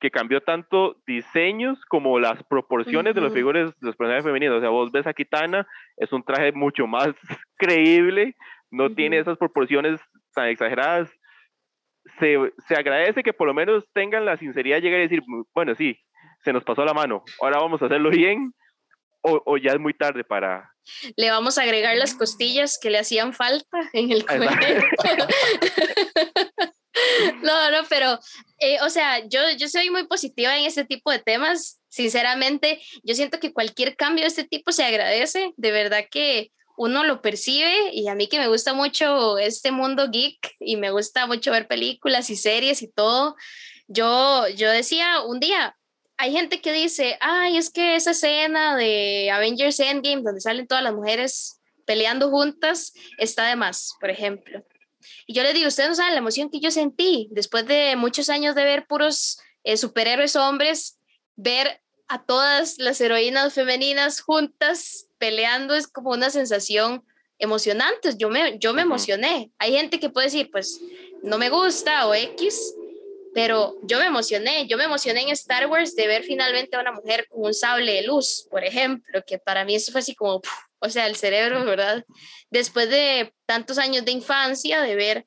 [0.00, 4.58] que cambió tanto diseños como las proporciones de los figuras de los personajes femeninos.
[4.58, 7.08] O sea, vos ves a Kitana, es un traje mucho más
[7.56, 8.36] creíble,
[8.70, 10.00] no tiene esas proporciones
[10.34, 11.10] tan exageradas.
[12.18, 12.36] Se,
[12.68, 15.22] se, agradece que por lo menos tengan la sinceridad de llegar y decir,
[15.54, 15.98] bueno, sí,
[16.44, 18.52] se nos pasó la mano, ahora vamos a hacerlo bien,
[19.22, 20.70] o, ya es muy tarde para...
[21.16, 24.50] Le vamos a agregar las costillas que le hacían falta en el cuello.
[27.42, 28.18] no, no, pero,
[28.58, 31.80] eh, o sea, yo, yo soy muy positiva en este tipo de temas.
[31.88, 35.52] Sinceramente, yo siento que cualquier cambio de este tipo se agradece.
[35.56, 40.10] De verdad que uno lo percibe y a mí que me gusta mucho este mundo
[40.10, 43.34] geek y me gusta mucho ver películas y series y todo.
[43.88, 45.76] Yo, yo decía un día,
[46.18, 50.82] hay gente que dice, ay, es que esa escena de Avengers Endgame, donde salen todas
[50.82, 54.64] las mujeres peleando juntas, está de más, por ejemplo.
[55.26, 58.28] Y yo le digo, ustedes no saben la emoción que yo sentí después de muchos
[58.28, 60.98] años de ver puros eh, superhéroes hombres,
[61.36, 67.04] ver a todas las heroínas femeninas juntas peleando es como una sensación
[67.38, 68.16] emocionante.
[68.16, 69.50] Yo me, yo me emocioné.
[69.58, 70.80] Hay gente que puede decir, pues
[71.22, 72.74] no me gusta o X,
[73.36, 74.66] pero yo me emocioné.
[74.66, 77.92] Yo me emocioné en Star Wars de ver finalmente a una mujer con un sable
[77.92, 80.40] de luz, por ejemplo, que para mí eso fue así como,
[80.78, 82.02] o sea, el cerebro, ¿verdad?
[82.48, 85.26] Después de tantos años de infancia, de ver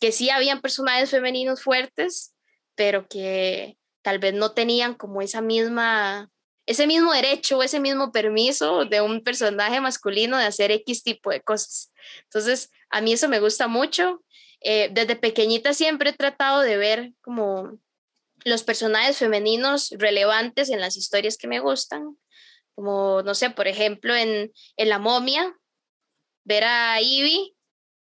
[0.00, 2.34] que sí habían personajes femeninos fuertes,
[2.74, 6.28] pero que tal vez no tenían como esa misma,
[6.66, 11.42] ese mismo derecho, ese mismo permiso de un personaje masculino de hacer X tipo de
[11.42, 11.92] cosas.
[12.24, 14.24] Entonces, a mí eso me gusta mucho.
[14.68, 17.78] Eh, desde pequeñita siempre he tratado de ver como
[18.44, 22.18] los personajes femeninos relevantes en las historias que me gustan,
[22.74, 25.56] como, no sé, por ejemplo, en, en La momia,
[26.42, 27.54] ver a Ivy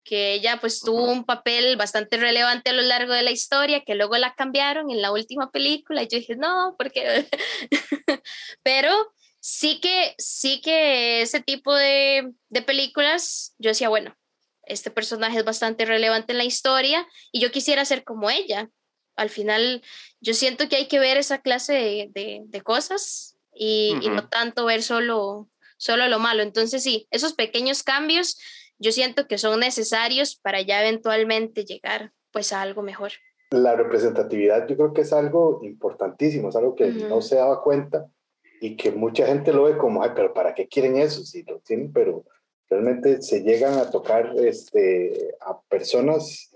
[0.04, 3.94] que ella pues tuvo un papel bastante relevante a lo largo de la historia, que
[3.94, 7.28] luego la cambiaron en la última película y yo dije, no, porque...
[8.64, 8.92] Pero
[9.40, 14.16] sí que, sí que ese tipo de, de películas, yo decía, bueno,
[14.68, 18.70] este personaje es bastante relevante en la historia y yo quisiera ser como ella.
[19.16, 19.82] Al final,
[20.20, 24.66] yo siento que hay que ver esa clase de, de, cosas y, y, no tanto
[24.66, 26.44] ver solo, solo lo malo.
[26.44, 28.38] Entonces, sí, esos pequeños cambios
[28.78, 33.12] yo siento que son necesarios para ya eventualmente llegar pues a algo mejor.
[33.52, 38.08] La representatividad yo creo que es algo importantísimo, es algo que no se daba cuenta
[38.60, 41.24] y que mucha gente lo ve como, ay, pero ¿para qué quieren eso?
[41.24, 42.26] Si lo tienen, pero
[42.70, 46.52] realmente se llegan a tocar este, a personas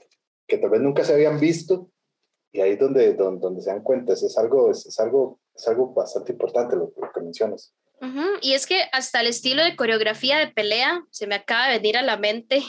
[0.48, 1.91] que tal vez nunca se habían visto
[2.52, 5.93] y ahí es donde, donde, donde se dan cuenta, es, algo, es, algo, es algo
[5.93, 7.74] bastante importante lo, lo que mencionas.
[8.41, 11.98] Y es que hasta el estilo de coreografía de pelea se me acaba de venir
[11.98, 12.63] a la mente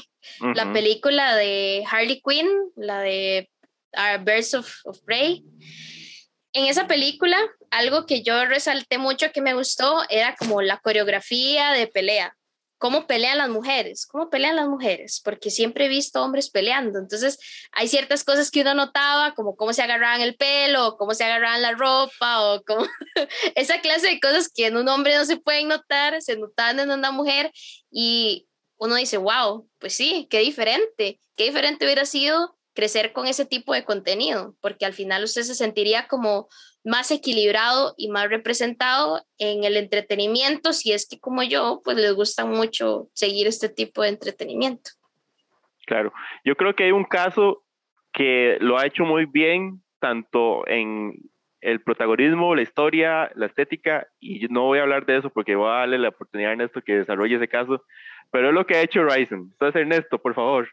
[0.54, 3.48] la película de Harley Quinn, la de
[3.96, 5.44] uh, Birds of, of, Prey.
[6.52, 7.38] En esa película,
[7.70, 12.36] algo que yo resalté mucho que me gustó era como la coreografía de pelea
[12.80, 16.98] cómo pelean las mujeres, cómo pelean las mujeres, porque siempre he visto hombres peleando.
[16.98, 17.38] Entonces,
[17.72, 21.60] hay ciertas cosas que uno notaba, como cómo se agarraban el pelo, cómo se agarraban
[21.60, 22.86] la ropa, o como
[23.54, 26.90] esa clase de cosas que en un hombre no se pueden notar, se notaban en
[26.90, 27.52] una mujer,
[27.90, 33.44] y uno dice, wow, pues sí, qué diferente, qué diferente hubiera sido crecer con ese
[33.44, 36.48] tipo de contenido, porque al final usted se sentiría como
[36.84, 42.12] más equilibrado y más representado en el entretenimiento, si es que como yo, pues les
[42.14, 44.90] gusta mucho seguir este tipo de entretenimiento.
[45.86, 46.12] Claro,
[46.44, 47.64] yo creo que hay un caso
[48.12, 51.14] que lo ha hecho muy bien, tanto en
[51.60, 55.68] el protagonismo, la historia, la estética, y no voy a hablar de eso porque voy
[55.68, 57.84] a darle la oportunidad a Ernesto que desarrolle ese caso,
[58.30, 59.50] pero es lo que ha hecho Ryzen.
[59.52, 60.68] Entonces, Ernesto, por favor.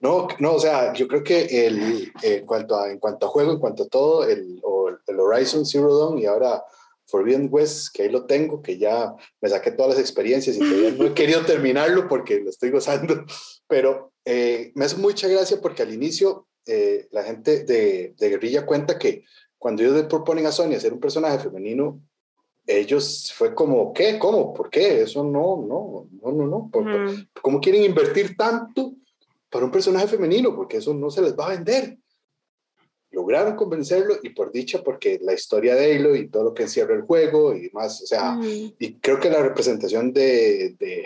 [0.00, 3.52] No, no, o sea, yo creo que el, en, cuanto a, en cuanto a juego,
[3.52, 4.60] en cuanto a todo, el,
[5.06, 6.62] el Horizon Zero Dawn y ahora
[7.06, 10.92] Forbidden West, que ahí lo tengo, que ya me saqué todas las experiencias y todavía
[10.92, 13.24] no he querido terminarlo porque lo estoy gozando,
[13.66, 18.66] pero eh, me hace mucha gracia porque al inicio eh, la gente de, de, Guerrilla
[18.66, 19.24] cuenta que
[19.56, 22.00] cuando ellos le proponen a Sony hacer un personaje femenino,
[22.66, 24.18] ellos fue como, ¿qué?
[24.18, 24.52] ¿Cómo?
[24.52, 25.00] ¿Por qué?
[25.00, 26.70] Eso no, no, no, no, no.
[27.40, 28.92] ¿Cómo quieren invertir tanto
[29.50, 31.98] para un personaje femenino, porque eso no se les va a vender.
[33.10, 36.94] Lograron convencerlo y por dicha, porque la historia de Halo y todo lo que encierra
[36.94, 38.74] el juego y más, o sea, mm.
[38.78, 41.04] y creo que la representación de, de,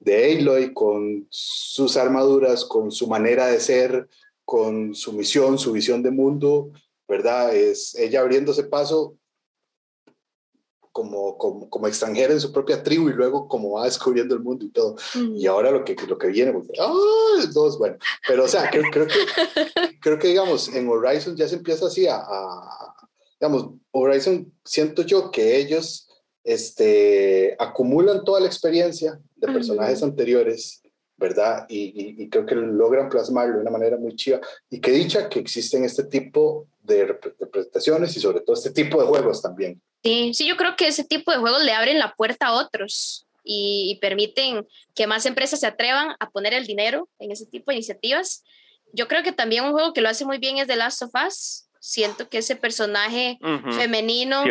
[0.00, 4.08] de Aloy con sus armaduras, con su manera de ser,
[4.44, 6.72] con su misión, su visión de mundo,
[7.06, 7.54] ¿verdad?
[7.54, 9.16] Es ella abriéndose paso
[10.98, 14.64] como, como, como, extranjera en su propia tribu y luego como va descubriendo el mundo
[14.64, 14.96] y todo.
[15.36, 16.92] Y ahora lo que, lo que viene, ¡ah!
[17.52, 19.14] Dos, bueno, pero o sea, creo, creo, que,
[20.00, 22.94] creo que, digamos, en Horizon ya se empieza así a, a,
[23.38, 26.08] digamos, Horizon, siento yo que ellos
[26.42, 30.82] este, acumulan toda la experiencia de personajes anteriores,
[31.16, 31.64] ¿verdad?
[31.68, 34.40] Y, y, creo que logran plasmarlo de una manera muy chiva.
[34.68, 39.06] Y que dicha que existen este tipo de representaciones y sobre todo este tipo de
[39.06, 39.80] juegos también.
[40.02, 43.26] Sí, sí, yo creo que ese tipo de juegos le abren la puerta a otros
[43.44, 47.76] y, permiten que más empresas se atrevan a poner el dinero en ese tipo de
[47.76, 48.44] iniciativas.
[48.92, 51.10] Yo creo que también un juego que lo hace muy bien es The Last of
[51.26, 51.68] Us.
[51.80, 53.38] Siento que ese personaje
[53.72, 54.44] femenino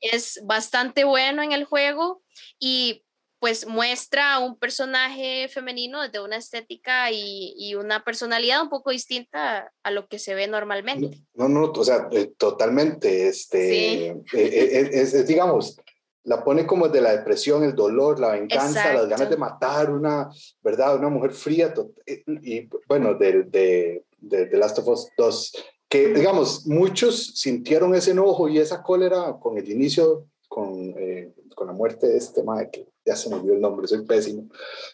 [0.00, 2.22] es bastante bueno en el juego
[2.58, 3.02] y
[3.42, 9.90] pues muestra un personaje femenino de una estética y, una personalidad un poco distinta a
[9.90, 11.18] lo que se ve normalmente.
[11.34, 15.76] No, no, o sea, eh, totalmente, este, eh, eh, es, digamos,
[16.22, 20.30] la pone como de la depresión, el dolor, la venganza, las ganas de matar una,
[20.62, 20.94] ¿verdad?
[20.94, 21.74] Una mujer fría.
[22.06, 25.52] Y, bueno, de, de, de, The Last of Us 2,
[25.88, 31.66] que digamos, muchos sintieron ese enojo y esa cólera con el inicio, con, eh, con
[31.66, 34.50] la muerte de este madre, que ya se me olvidó el nombre, soy pésimo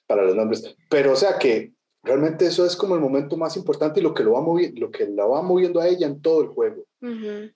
[0.07, 1.73] para los nombres, pero o sea que
[2.05, 4.93] realmente eso es como el momento más importante y lo que lo va moviendo, lo
[4.93, 6.85] que la va moviendo a ella en todo el juego,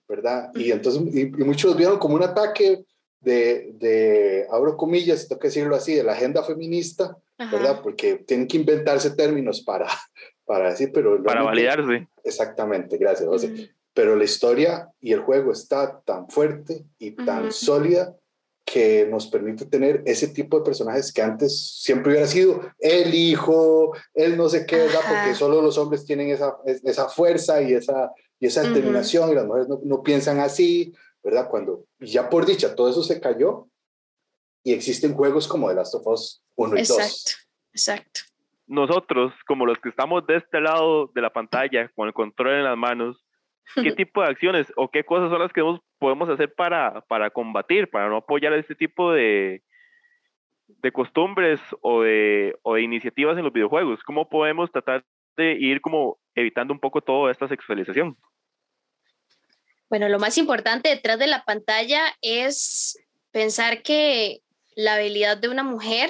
[0.05, 0.51] ¿verdad?
[0.53, 2.83] Y entonces, y, muchos vieron como un ataque
[3.21, 7.79] de, de, abro comillas, tengo que decirlo así, de la agenda feminista, ¿verdad?
[7.81, 9.87] Porque tienen que inventarse términos para,
[10.45, 11.23] para decir, pero...
[11.23, 12.09] Para validarse.
[12.21, 13.73] Exactamente, gracias, José.
[13.93, 18.15] Pero la historia y el juego está tan fuerte y tan sólida
[18.65, 23.95] que nos permite tener ese tipo de personajes que antes siempre hubiera sido el hijo,
[24.13, 25.01] el no sé qué, ¿verdad?
[25.07, 29.45] Porque solo los hombres tienen esa, esa fuerza y esa, y esa determinación y las
[29.45, 31.49] mujeres no, no, piensan así, ¿verdad?
[31.49, 33.67] Cuando ya por dicha todo eso se cayó
[34.63, 36.89] y existen juegos como The Last of Us 1 y 2.
[36.89, 37.31] Exacto,
[37.73, 38.21] exacto.
[38.65, 42.63] Nosotros, como los que estamos de este lado de la pantalla, con el control en
[42.63, 43.22] las manos,
[43.75, 45.61] ¿Qué tipo de acciones o qué cosas son las que
[45.99, 49.63] podemos hacer para, para combatir, para no apoyar este tipo de,
[50.67, 54.03] de costumbres o de, o de iniciativas en los videojuegos?
[54.03, 55.03] ¿Cómo podemos tratar
[55.35, 58.17] de ir como evitando un poco toda esta sexualización?
[59.89, 62.97] Bueno, lo más importante detrás de la pantalla es
[63.31, 64.39] pensar que
[64.75, 66.09] la habilidad de una mujer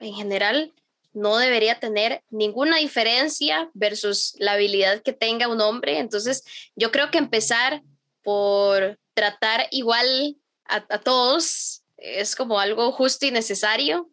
[0.00, 0.72] en general
[1.12, 5.98] no debería tener ninguna diferencia versus la habilidad que tenga un hombre.
[5.98, 6.44] Entonces,
[6.76, 7.82] yo creo que empezar
[8.22, 14.08] por tratar igual a, todos es como algo justo y necesario.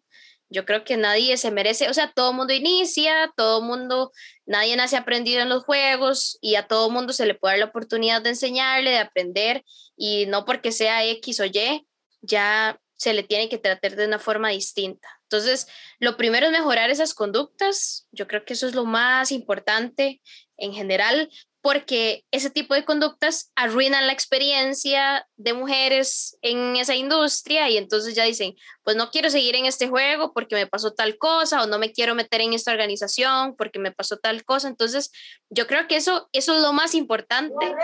[0.50, 4.12] Yo creo que nadie se merece, o sea, todo mundo inicia, todo mundo,
[4.46, 7.66] nadie nace aprendido en los juegos y a todo mundo se le puede dar la
[7.66, 9.66] oportunidad de enseñarle, de aprender
[9.98, 11.86] y no porque sea X o Y,
[12.22, 15.08] ya se le tiene que tratar de una forma distinta.
[15.24, 15.68] Entonces,
[16.00, 18.08] lo primero es mejorar esas conductas.
[18.12, 20.22] Yo creo que eso es lo más importante
[20.58, 21.30] en general,
[21.62, 28.16] porque ese tipo de conductas arruinan la experiencia de mujeres en esa industria y entonces
[28.16, 31.68] ya dicen, pues no quiero seguir en este juego porque me pasó tal cosa o
[31.68, 34.70] no me quiero meter en esta organización porque me pasó tal cosa.
[34.70, 35.12] Entonces,
[35.50, 37.76] yo creo que eso, eso es lo más importante.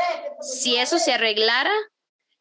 [0.42, 1.74] Si eso se arreglara,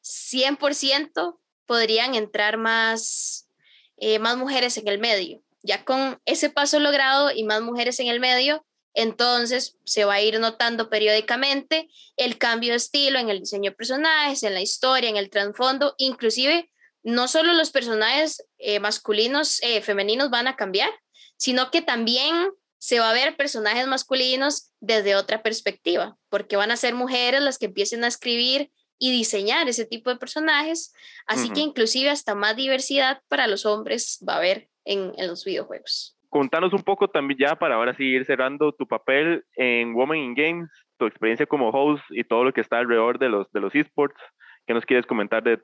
[0.03, 3.49] 100% podrían entrar más,
[3.97, 5.43] eh, más mujeres en el medio.
[5.63, 10.21] Ya con ese paso logrado y más mujeres en el medio, entonces se va a
[10.21, 15.09] ir notando periódicamente el cambio de estilo en el diseño de personajes, en la historia,
[15.09, 16.71] en el trasfondo, inclusive
[17.03, 20.91] no solo los personajes eh, masculinos, eh, femeninos van a cambiar,
[21.37, 26.77] sino que también se va a ver personajes masculinos desde otra perspectiva, porque van a
[26.77, 28.71] ser mujeres las que empiecen a escribir
[29.03, 30.95] y diseñar ese tipo de personajes,
[31.27, 35.45] así que inclusive hasta más diversidad para los hombres va a haber en, en, los
[35.45, 36.17] videojuegos.
[36.29, 40.71] Contanos un poco también ya para ahora seguir cerrando tu papel en Women in Games,
[40.99, 44.21] tu experiencia como host y todo lo que está alrededor de los, de los esports.
[44.69, 45.61] ¿Qué nos quieres comentar de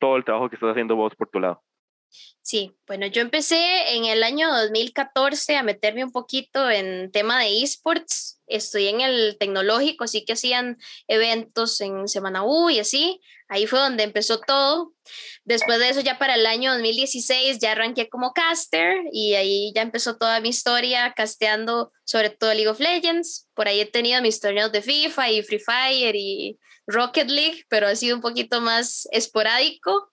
[0.00, 1.62] todo el trabajo que estás haciendo vos por tu lado?
[2.42, 7.62] Sí, bueno, yo empecé en el año 2014 a meterme un poquito en tema de
[7.62, 8.38] esports.
[8.46, 10.76] Estoy en el tecnológico, así que hacían
[11.08, 13.20] eventos en Semana U y así.
[13.48, 14.92] Ahí fue donde empezó todo.
[15.44, 19.82] Después de eso, ya para el año 2016, ya arranqué como caster y ahí ya
[19.82, 23.48] empezó toda mi historia casteando sobre todo League of Legends.
[23.54, 27.86] Por ahí he tenido mis torneos de FIFA y Free Fire y Rocket League, pero
[27.86, 30.10] ha sido un poquito más esporádico.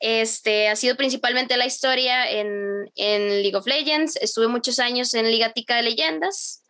[0.00, 4.16] Este, ha sido principalmente la historia en, en League of Legends.
[4.16, 6.64] Estuve muchos años en Ligatica de Leyendas.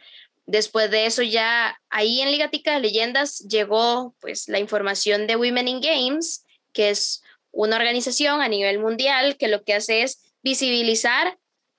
[0.47, 5.69] Después de eso ya ahí en Ligatica de Leyendas llegó pues la información de Women
[5.69, 11.39] in Games, que es una organización a nivel mundial que lo que hace es visibilizar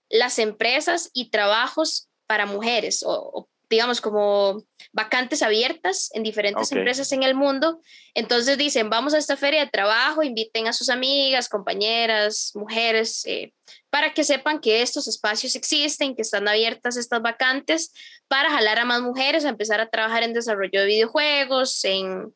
[0.10, 7.24] las empresas y trabajos para mujeres o, digamos, como vacantes abiertas en diferentes empresas en
[7.24, 7.82] el mundo.
[8.14, 13.54] Entonces dicen, vamos a esta feria de trabajo, inviten a sus amigas, compañeras, mujeres, eh,
[13.90, 17.92] para que sepan que estos espacios existen, que están abiertas estas vacantes,
[18.28, 22.34] para jalar a más mujeres a empezar a trabajar en desarrollo de videojuegos, en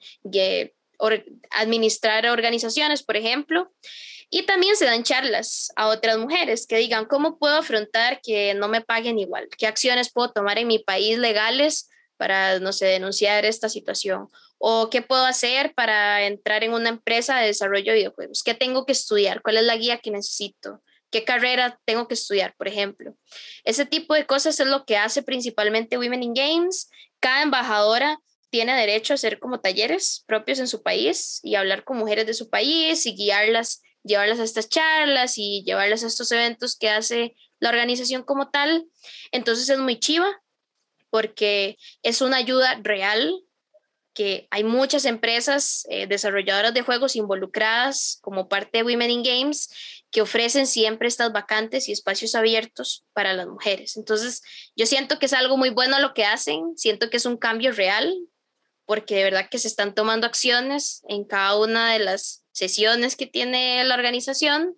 [1.52, 3.72] administrar organizaciones, por ejemplo.
[4.30, 8.68] Y también se dan charlas a otras mujeres que digan, ¿cómo puedo afrontar que no
[8.68, 9.48] me paguen igual?
[9.58, 14.28] ¿Qué acciones puedo tomar en mi país legales para, no sé, denunciar esta situación?
[14.60, 18.44] ¿O qué puedo hacer para entrar en una empresa de desarrollo de videojuegos?
[18.44, 19.42] ¿Qué tengo que estudiar?
[19.42, 20.84] ¿Cuál es la guía que necesito?
[21.10, 23.16] ¿Qué carrera tengo que estudiar, por ejemplo?
[23.64, 26.90] Ese tipo de cosas es lo que hace principalmente Women in Games.
[27.20, 28.20] Cada embajadora
[28.52, 32.34] tiene derecho a hacer como talleres propios en su país y hablar con mujeres de
[32.36, 37.36] su país y guiarlas llevarlas a estas charlas y llevarlas a estos eventos que hace
[37.60, 38.86] la organización como tal.
[39.32, 40.28] Entonces es muy chiva
[41.10, 43.34] porque es una ayuda real
[44.14, 49.70] que hay muchas empresas eh, desarrolladoras de juegos involucradas como parte de Women in Games
[50.12, 53.96] que ofrecen siempre estas vacantes y espacios abiertos para las mujeres.
[53.96, 54.42] Entonces,
[54.76, 57.72] yo siento que es algo muy bueno lo que hacen, siento que es un cambio
[57.72, 58.14] real,
[58.86, 63.26] porque de verdad que se están tomando acciones en cada una de las sesiones que
[63.26, 64.76] tiene la organización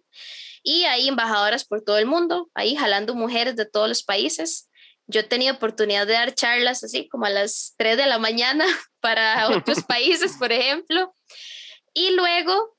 [0.64, 4.70] y hay embajadoras por todo el mundo, ahí jalando mujeres de todos los países.
[5.08, 8.66] Yo he tenido oportunidad de dar charlas así como a las 3 de la mañana
[9.02, 11.14] para otros países, por ejemplo.
[11.94, 12.78] Y luego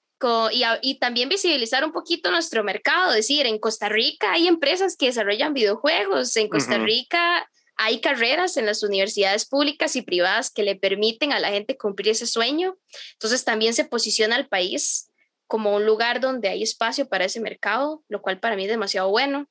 [0.83, 5.07] y, también visibilizar un poquito nuestro mercado, es decir, en Costa Rica hay empresas que
[5.07, 10.77] desarrollan videojuegos, en Costa Rica hay carreras en las universidades públicas y privadas que le
[10.77, 12.77] permiten a la gente cumplir ese sueño.
[13.13, 15.11] Entonces también se posiciona al país
[15.47, 19.11] como un lugar donde hay espacio para ese mercado, lo cual para mí es demasiado
[19.11, 19.49] bueno.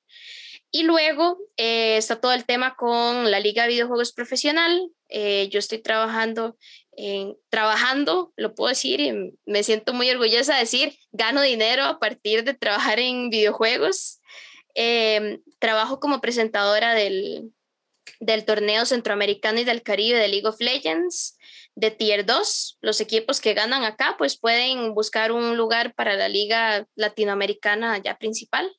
[0.72, 4.90] Y luego eh, está todo el tema con la Liga de Videojuegos Profesional.
[5.10, 6.58] Eh, yo estoy trabajando
[7.50, 12.44] trabajando, lo puedo decir, y me siento muy orgullosa de decir, gano dinero a partir
[12.44, 14.20] de trabajar en videojuegos.
[14.74, 17.52] Em, trabajo como presentadora del,
[18.20, 21.38] del torneo centroamericano y del Caribe de League of Legends
[21.76, 22.78] de Tier 2.
[22.82, 28.18] Los equipos que ganan acá pues pueden buscar un lugar para la liga latinoamericana ya
[28.18, 28.72] principal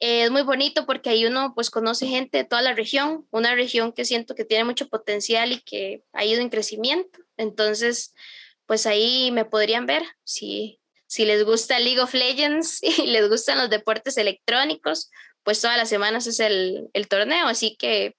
[0.00, 3.92] es muy bonito porque ahí uno pues conoce gente de toda la región, una región
[3.92, 7.20] que siento que tiene mucho potencial y que ha ido en crecimiento.
[7.36, 8.14] Entonces,
[8.66, 13.58] pues ahí me podrían ver si, si les gusta League of Legends y les gustan
[13.58, 15.10] los deportes electrónicos,
[15.42, 18.16] pues todas las semanas es el, el torneo, así que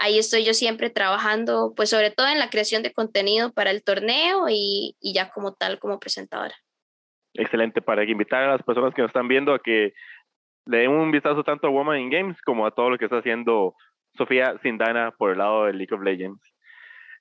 [0.00, 3.84] ahí estoy yo siempre trabajando, pues sobre todo en la creación de contenido para el
[3.84, 6.54] torneo y, y ya como tal, como presentadora.
[7.34, 9.92] Excelente, para invitar a las personas que nos están viendo a que
[10.66, 13.18] le den un vistazo tanto a Woman in Games como a todo lo que está
[13.18, 13.74] haciendo
[14.16, 16.40] Sofía Sindana por el lado de League of Legends.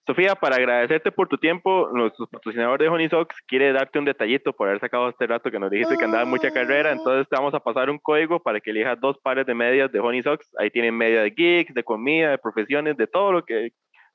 [0.10, 4.53] Sofía, para agradecerte por tu tiempo, nuestro patrocinador de Honey Sox quiere darte un detallito
[4.53, 7.53] por haber sacado este rato que nos dijiste que andaba mucha carrera, entonces te vamos
[7.53, 10.49] a pasar un código para que elijas dos pares de medias de Honey Sox.
[10.57, 13.70] Ahí tienen media de geeks, de comida, de profesiones, de todo lo que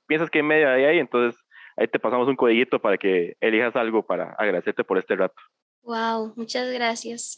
[0.09, 1.41] piensas que hay media de ahí, entonces
[1.77, 5.41] ahí te pasamos un codiguito para que elijas algo para agradecerte por este rato.
[5.83, 7.37] Wow, muchas gracias.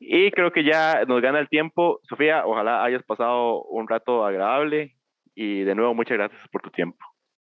[0.00, 1.98] y creo que ya nos gana el tiempo.
[2.02, 4.96] Sofía, ojalá hayas pasado un rato agradable
[5.36, 6.98] y de nuevo muchas gracias por tu tiempo.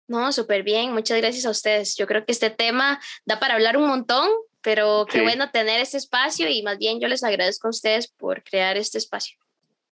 [0.07, 1.97] No, súper bien, muchas gracias a ustedes.
[1.97, 4.31] Yo creo que este tema da para hablar un montón,
[4.63, 8.43] pero qué bueno tener este espacio y más bien yo les agradezco a ustedes por
[8.43, 9.37] crear este espacio.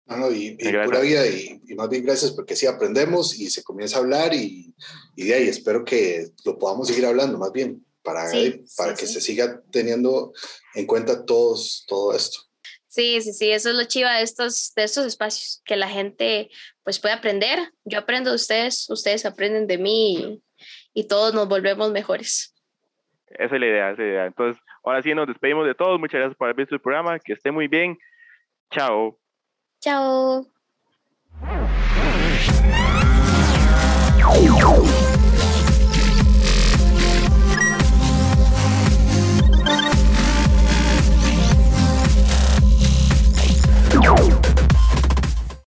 [0.05, 3.99] No, y, pura vida, y, más bien gracias porque sí aprendemos y se comienza a
[4.01, 4.75] hablar y,
[5.15, 8.29] y de ahí espero que lo podamos seguir hablando más bien para,
[8.77, 10.33] para que se siga teniendo
[10.75, 12.39] en cuenta todos, todo esto.
[12.93, 16.51] Sí, sí, sí, eso es lo chiva de estos, de estos espacios, que la gente
[16.83, 17.57] pues puede aprender.
[17.85, 20.43] Yo aprendo de ustedes, ustedes aprenden de mí y,
[20.93, 22.53] y todos nos volvemos mejores.
[23.29, 24.25] Esa es la idea, esa es la idea.
[24.27, 25.99] Entonces, ahora sí nos despedimos de todos.
[25.99, 27.17] Muchas gracias por haber visto el programa.
[27.17, 27.97] Que esté muy bien.
[28.69, 29.17] Chao.
[29.81, 30.45] Chao.